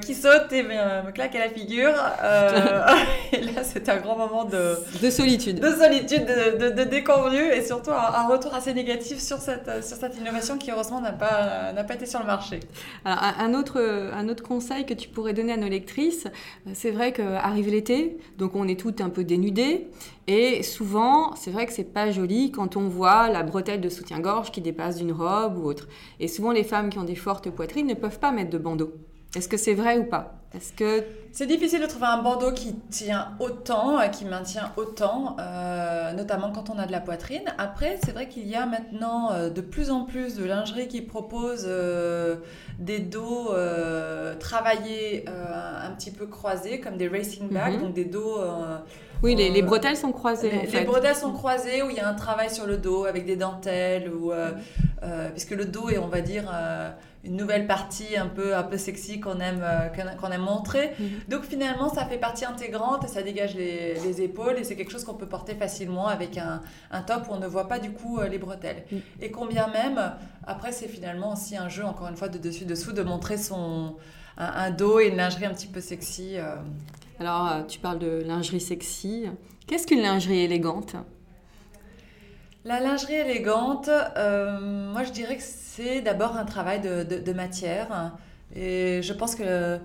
qui 0.00 0.14
saute, 0.14 0.52
et 0.52 0.62
me, 0.62 1.10
claque 1.12 1.34
à 1.34 1.40
la 1.40 1.48
figure. 1.48 1.90
et 3.32 3.40
là, 3.40 3.62
c'est 3.62 3.88
un 3.88 3.98
grand 3.98 4.16
moment 4.16 4.44
de, 4.44 4.76
de 5.02 5.10
solitude. 5.10 5.60
De 5.60 5.70
solitude, 5.70 6.26
de, 6.26 6.70
de, 6.70 6.84
déconvenu 6.84 7.40
et 7.52 7.64
surtout 7.64 7.90
un, 7.90 8.26
retour 8.28 8.54
assez 8.54 8.72
négatif 8.74 9.18
sur 9.18 9.38
cette, 9.38 9.84
sur 9.84 9.96
cette 9.96 10.16
innovation 10.16 10.58
qui, 10.58 10.70
heureusement, 10.70 11.00
n'a 11.00 11.12
pas, 11.12 11.72
n'a 11.72 11.84
pas 11.84 11.94
été 11.94 12.06
sur 12.06 12.20
le 12.20 12.26
marché. 12.26 12.60
Alors, 13.04 13.22
un 13.38 13.54
autre, 13.54 13.80
un 14.12 14.28
autre 14.28 14.42
conseil 14.42 14.86
que 14.86 14.94
tu 14.94 15.08
pourrais 15.08 15.32
donner 15.32 15.52
à 15.52 15.56
nos 15.56 15.68
lectrices, 15.68 16.26
c'est 16.72 16.90
vrai 16.90 17.12
qu'arrive 17.12 17.68
l'été, 17.70 18.18
donc 18.38 18.54
on 18.54 18.68
est 18.68 18.78
toutes 18.78 19.00
un 19.00 19.10
peu 19.10 19.24
dénudées. 19.24 19.88
Et 20.26 20.62
souvent, 20.62 21.34
c'est 21.36 21.50
vrai 21.50 21.66
que 21.66 21.72
c'est 21.72 21.92
pas 21.92 22.10
joli 22.10 22.50
quand 22.50 22.76
on 22.76 22.88
voit 22.88 23.28
la 23.28 23.42
bretelle 23.42 23.80
de 23.80 23.90
soutien-gorge 23.90 24.50
qui 24.52 24.62
dépasse 24.62 24.96
d'une 24.96 25.12
robe 25.12 25.58
ou 25.58 25.66
autre. 25.66 25.86
Et 26.18 26.28
souvent, 26.28 26.52
les 26.52 26.64
femmes 26.64 26.88
qui 26.88 26.98
ont 26.98 27.04
des 27.04 27.14
fortes 27.14 27.50
poitrines 27.50 27.86
ne 27.86 27.94
peuvent 27.94 28.18
pas 28.18 28.30
mettre 28.30 28.50
de 28.50 28.58
bandeau. 28.58 28.94
Est-ce 29.36 29.48
que 29.48 29.56
c'est 29.56 29.74
vrai 29.74 29.98
ou 29.98 30.04
pas? 30.04 30.34
Est-ce 30.54 30.72
que 30.72 31.04
c'est 31.34 31.46
difficile 31.46 31.80
de 31.80 31.86
trouver 31.86 32.06
un 32.06 32.22
bandeau 32.22 32.52
qui 32.52 32.76
tient 32.90 33.32
autant, 33.40 33.98
euh, 33.98 34.06
qui 34.06 34.24
maintient 34.24 34.70
autant, 34.76 35.36
euh, 35.40 36.12
notamment 36.12 36.52
quand 36.52 36.70
on 36.70 36.78
a 36.78 36.86
de 36.86 36.92
la 36.92 37.00
poitrine. 37.00 37.42
Après, 37.58 37.98
c'est 38.04 38.12
vrai 38.12 38.28
qu'il 38.28 38.46
y 38.46 38.54
a 38.54 38.64
maintenant 38.66 39.32
euh, 39.32 39.50
de 39.50 39.60
plus 39.60 39.90
en 39.90 40.04
plus 40.04 40.36
de 40.36 40.44
lingerie 40.44 40.86
qui 40.86 41.02
propose 41.02 41.68
des 42.78 43.00
dos 43.00 43.52
travaillés 44.38 45.24
un 45.26 45.90
petit 45.90 46.12
peu 46.12 46.26
croisés, 46.26 46.78
comme 46.78 46.96
des 46.96 47.08
racing 47.08 47.48
bags, 47.48 47.74
mhm. 47.74 47.82
donc 47.82 47.94
des 47.94 48.04
dos. 48.04 48.38
oui, 49.24 49.34
les, 49.34 49.62
bretelles 49.62 49.96
sont 49.96 50.12
croisées. 50.12 50.52
Les, 50.52 50.78
les, 50.78 50.84
bretelles 50.84 51.16
sont 51.16 51.32
croisées 51.32 51.82
où 51.82 51.90
il 51.90 51.96
y 51.96 52.00
a 52.00 52.08
un 52.08 52.14
travail 52.14 52.48
sur 52.48 52.66
le 52.66 52.76
dos 52.76 53.06
avec 53.06 53.26
des 53.26 53.34
dentelles, 53.34 54.08
ou, 54.08 54.30
puisque 55.32 55.50
le 55.50 55.64
dos 55.64 55.90
est, 55.90 55.98
on 55.98 56.06
va 56.06 56.20
dire 56.20 56.44
une 57.24 57.36
nouvelle 57.36 57.66
partie 57.66 58.16
un 58.16 58.26
peu, 58.26 58.54
un 58.56 58.62
peu 58.62 58.76
sexy 58.76 59.20
qu'on 59.20 59.40
aime, 59.40 59.62
euh, 59.62 59.88
qu'on 60.20 60.30
aime 60.30 60.42
montrer. 60.42 60.92
Mhm. 60.98 61.08
Donc 61.28 61.44
finalement, 61.44 61.88
ça 61.88 62.04
fait 62.06 62.18
partie 62.18 62.44
intégrante 62.44 63.04
et 63.04 63.08
ça 63.08 63.22
dégage 63.22 63.54
les, 63.54 63.94
les 63.94 64.22
épaules 64.22 64.58
et 64.58 64.64
c'est 64.64 64.76
quelque 64.76 64.92
chose 64.92 65.04
qu'on 65.04 65.14
peut 65.14 65.28
porter 65.28 65.54
facilement 65.54 66.06
avec 66.06 66.36
un, 66.38 66.60
un, 66.90 67.02
top 67.02 67.28
où 67.28 67.32
on 67.32 67.38
ne 67.38 67.46
voit 67.46 67.68
pas 67.68 67.78
du 67.78 67.90
coup 67.90 68.18
euh, 68.18 68.28
les 68.28 68.38
bretelles. 68.38 68.84
Mhm. 68.90 69.00
Et 69.20 69.30
combien 69.30 69.68
même, 69.68 70.00
après 70.46 70.72
c'est 70.72 70.88
finalement 70.88 71.32
aussi 71.32 71.56
un 71.56 71.68
jeu, 71.68 71.84
encore 71.84 72.08
une 72.08 72.16
fois, 72.16 72.28
de 72.28 72.38
dessus-dessous, 72.38 72.92
de 72.92 73.02
montrer 73.02 73.38
son, 73.38 73.96
un, 74.36 74.70
dos 74.70 75.00
et 75.00 75.08
une 75.08 75.16
lingerie 75.16 75.46
un 75.46 75.54
petit 75.54 75.68
peu 75.68 75.80
sexy. 75.80 76.36
Euh. 76.36 76.56
Alors, 77.20 77.66
tu 77.68 77.78
parles 77.78 77.98
de 78.00 78.22
lingerie 78.26 78.60
sexy. 78.60 79.26
Qu'est-ce 79.66 79.86
qu'une 79.86 80.02
lingerie 80.02 80.40
élégante? 80.40 80.96
La 82.64 82.80
lingerie 82.80 83.14
élégante, 83.14 83.88
moi 84.16 85.04
je 85.04 85.12
dirais 85.12 85.36
que 85.36 85.42
c'est 85.42 86.00
d'abord 86.00 86.36
un 86.36 86.44
travail 86.44 86.80
de, 86.80 87.32
matière. 87.32 88.12
Et 88.56 89.02
je 89.02 89.12
pense 89.12 89.34
que 89.34 89.78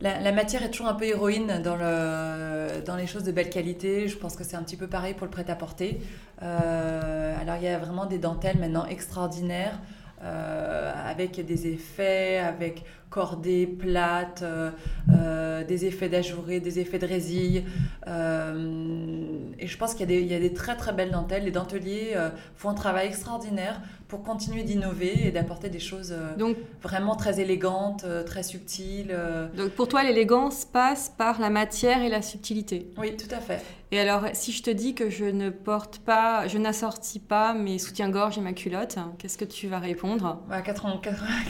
la, 0.00 0.32
matière 0.32 0.62
est 0.62 0.70
toujours 0.70 0.88
un 0.88 0.94
peu 0.94 1.04
héroïne 1.04 1.60
dans 1.62 2.96
les 2.96 3.06
choses 3.06 3.24
de 3.24 3.32
belle 3.32 3.50
qualité. 3.50 4.08
Je 4.08 4.16
pense 4.16 4.36
que 4.36 4.44
c'est 4.44 4.56
un 4.56 4.62
petit 4.62 4.76
peu 4.76 4.86
pareil 4.86 5.14
pour 5.14 5.26
le 5.26 5.30
prêt-à-porter. 5.30 6.00
Euh, 6.42 7.40
alors 7.40 7.56
il 7.56 7.64
y 7.64 7.68
a 7.68 7.78
vraiment 7.78 8.06
des 8.06 8.18
dentelles 8.18 8.58
maintenant 8.58 8.86
extraordinaires. 8.86 9.78
Euh, 10.22 10.92
avec 11.10 11.42
des 11.46 11.66
effets, 11.68 12.36
avec 12.36 12.84
cordées 13.10 13.66
plates, 13.66 14.42
euh, 14.42 14.70
euh, 15.12 15.64
des 15.64 15.84
effets 15.84 16.08
d'ajouré, 16.08 16.60
des 16.60 16.78
effets 16.78 16.98
de 16.98 17.06
résille. 17.06 17.64
et 18.06 19.66
je 19.66 19.76
pense 19.76 19.94
qu'il 19.94 20.10
y, 20.10 20.24
y, 20.24 20.34
a 20.34 20.40
des 20.40 20.54
très 20.54 20.76
très 20.76 20.92
belles 20.92 21.10
dentelles. 21.10 21.44
Les 21.44 21.50
denteliers 21.50 22.16
font 22.56 22.70
un 22.70 22.74
travail 22.74 23.08
extraordinaire 23.08 23.80
pour 24.08 24.22
continuer 24.22 24.62
d'innover 24.62 25.26
et 25.26 25.30
d'apporter 25.30 25.68
des 25.68 25.78
choses 25.78 26.14
donc, 26.38 26.56
vraiment 26.82 27.14
très 27.14 27.40
élégantes, 27.40 28.04
très 28.26 28.42
subtiles. 28.42 29.14
Donc 29.56 29.70
pour 29.72 29.88
toi, 29.88 30.02
l'élégance 30.02 30.64
passe 30.64 31.12
par 31.16 31.40
la 31.40 31.50
matière 31.50 32.02
et 32.02 32.08
la 32.08 32.22
subtilité 32.22 32.90
Oui, 32.98 33.16
tout 33.16 33.32
à 33.34 33.40
fait. 33.40 33.62
Et 33.92 33.98
alors, 33.98 34.22
si 34.34 34.52
je 34.52 34.62
te 34.62 34.70
dis 34.70 34.94
que 34.94 35.10
je 35.10 35.24
ne 35.24 35.50
porte 35.50 35.98
pas, 35.98 36.46
je 36.46 36.58
n'assortis 36.58 37.18
pas 37.18 37.54
mes 37.54 37.80
soutiens-gorge 37.80 38.38
et 38.38 38.40
ma 38.40 38.52
culotte, 38.52 38.96
qu'est-ce 39.18 39.36
que 39.36 39.44
tu 39.44 39.66
vas 39.66 39.80
répondre? 39.80 40.40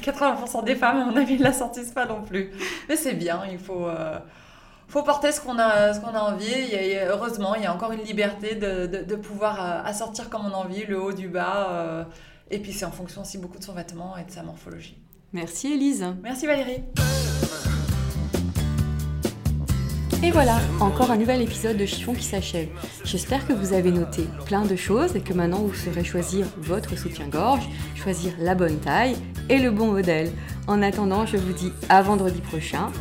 80, 0.00 0.36
bah, 0.54 0.62
des 0.64 0.74
femmes, 0.74 0.96
à 0.96 1.04
mon 1.04 1.16
avis, 1.16 1.38
ne 1.38 1.44
l'assortissent 1.50 1.92
pas 1.92 2.06
non 2.06 2.22
plus. 2.22 2.50
Mais 2.88 2.96
c'est 2.96 3.14
bien, 3.14 3.42
il 3.50 3.58
faut, 3.58 3.86
euh, 3.86 4.18
faut 4.88 5.02
porter 5.02 5.32
ce 5.32 5.40
qu'on 5.40 5.58
a, 5.58 5.98
qu'on 5.98 6.14
a 6.14 6.20
envie. 6.20 6.96
heureusement, 7.06 7.54
il 7.54 7.62
y 7.62 7.66
a 7.66 7.74
encore 7.74 7.92
une 7.92 8.02
liberté 8.02 8.54
de, 8.54 8.86
de, 8.86 9.16
pouvoir 9.16 9.60
euh, 9.60 9.88
assortir 9.88 10.30
comme 10.30 10.46
on 10.46 10.54
a 10.54 10.56
envie, 10.56 10.84
le 10.86 11.00
haut 11.00 11.12
du 11.12 11.28
bas. 11.28 11.68
Euh, 11.70 12.04
et 12.50 12.58
puis, 12.58 12.72
c'est 12.72 12.84
en 12.84 12.90
fonction 12.90 13.22
aussi 13.22 13.38
beaucoup 13.38 13.58
de 13.58 13.64
son 13.64 13.74
vêtement 13.74 14.16
et 14.16 14.24
de 14.24 14.30
sa 14.30 14.42
morphologie. 14.42 14.96
Merci 15.32 15.74
Elise. 15.74 16.06
Merci 16.22 16.46
Valérie. 16.46 16.82
Et 20.22 20.30
voilà, 20.32 20.58
encore 20.80 21.10
un 21.10 21.16
nouvel 21.16 21.40
épisode 21.40 21.78
de 21.78 21.86
Chiffon 21.86 22.12
qui 22.12 22.24
s'achève. 22.24 22.68
J'espère 23.04 23.46
que 23.46 23.54
vous 23.54 23.72
avez 23.72 23.90
noté 23.90 24.24
plein 24.44 24.66
de 24.66 24.76
choses 24.76 25.16
et 25.16 25.22
que 25.22 25.32
maintenant 25.32 25.62
vous 25.62 25.72
saurez 25.72 26.04
choisir 26.04 26.46
votre 26.58 26.94
soutien-gorge, 26.98 27.66
choisir 27.94 28.34
la 28.38 28.54
bonne 28.54 28.78
taille 28.80 29.16
et 29.48 29.58
le 29.58 29.70
bon 29.70 29.92
modèle. 29.92 30.30
En 30.66 30.82
attendant, 30.82 31.24
je 31.24 31.38
vous 31.38 31.54
dis 31.54 31.72
à 31.88 32.02
vendredi 32.02 32.42
prochain. 32.42 32.92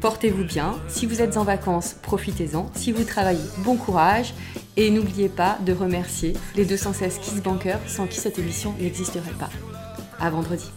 Portez-vous 0.00 0.44
bien. 0.44 0.76
Si 0.88 1.04
vous 1.04 1.20
êtes 1.20 1.36
en 1.36 1.44
vacances, 1.44 1.96
profitez-en. 2.00 2.70
Si 2.74 2.92
vous 2.92 3.04
travaillez, 3.04 3.44
bon 3.58 3.76
courage. 3.76 4.32
Et 4.78 4.90
n'oubliez 4.90 5.28
pas 5.28 5.58
de 5.66 5.72
remercier 5.74 6.32
les 6.56 6.64
216 6.64 7.18
Kiss 7.18 7.42
Bankers 7.42 7.80
sans 7.86 8.06
qui 8.06 8.18
cette 8.18 8.38
émission 8.38 8.74
n'existerait 8.80 9.34
pas. 9.38 9.50
À 10.18 10.30
vendredi. 10.30 10.70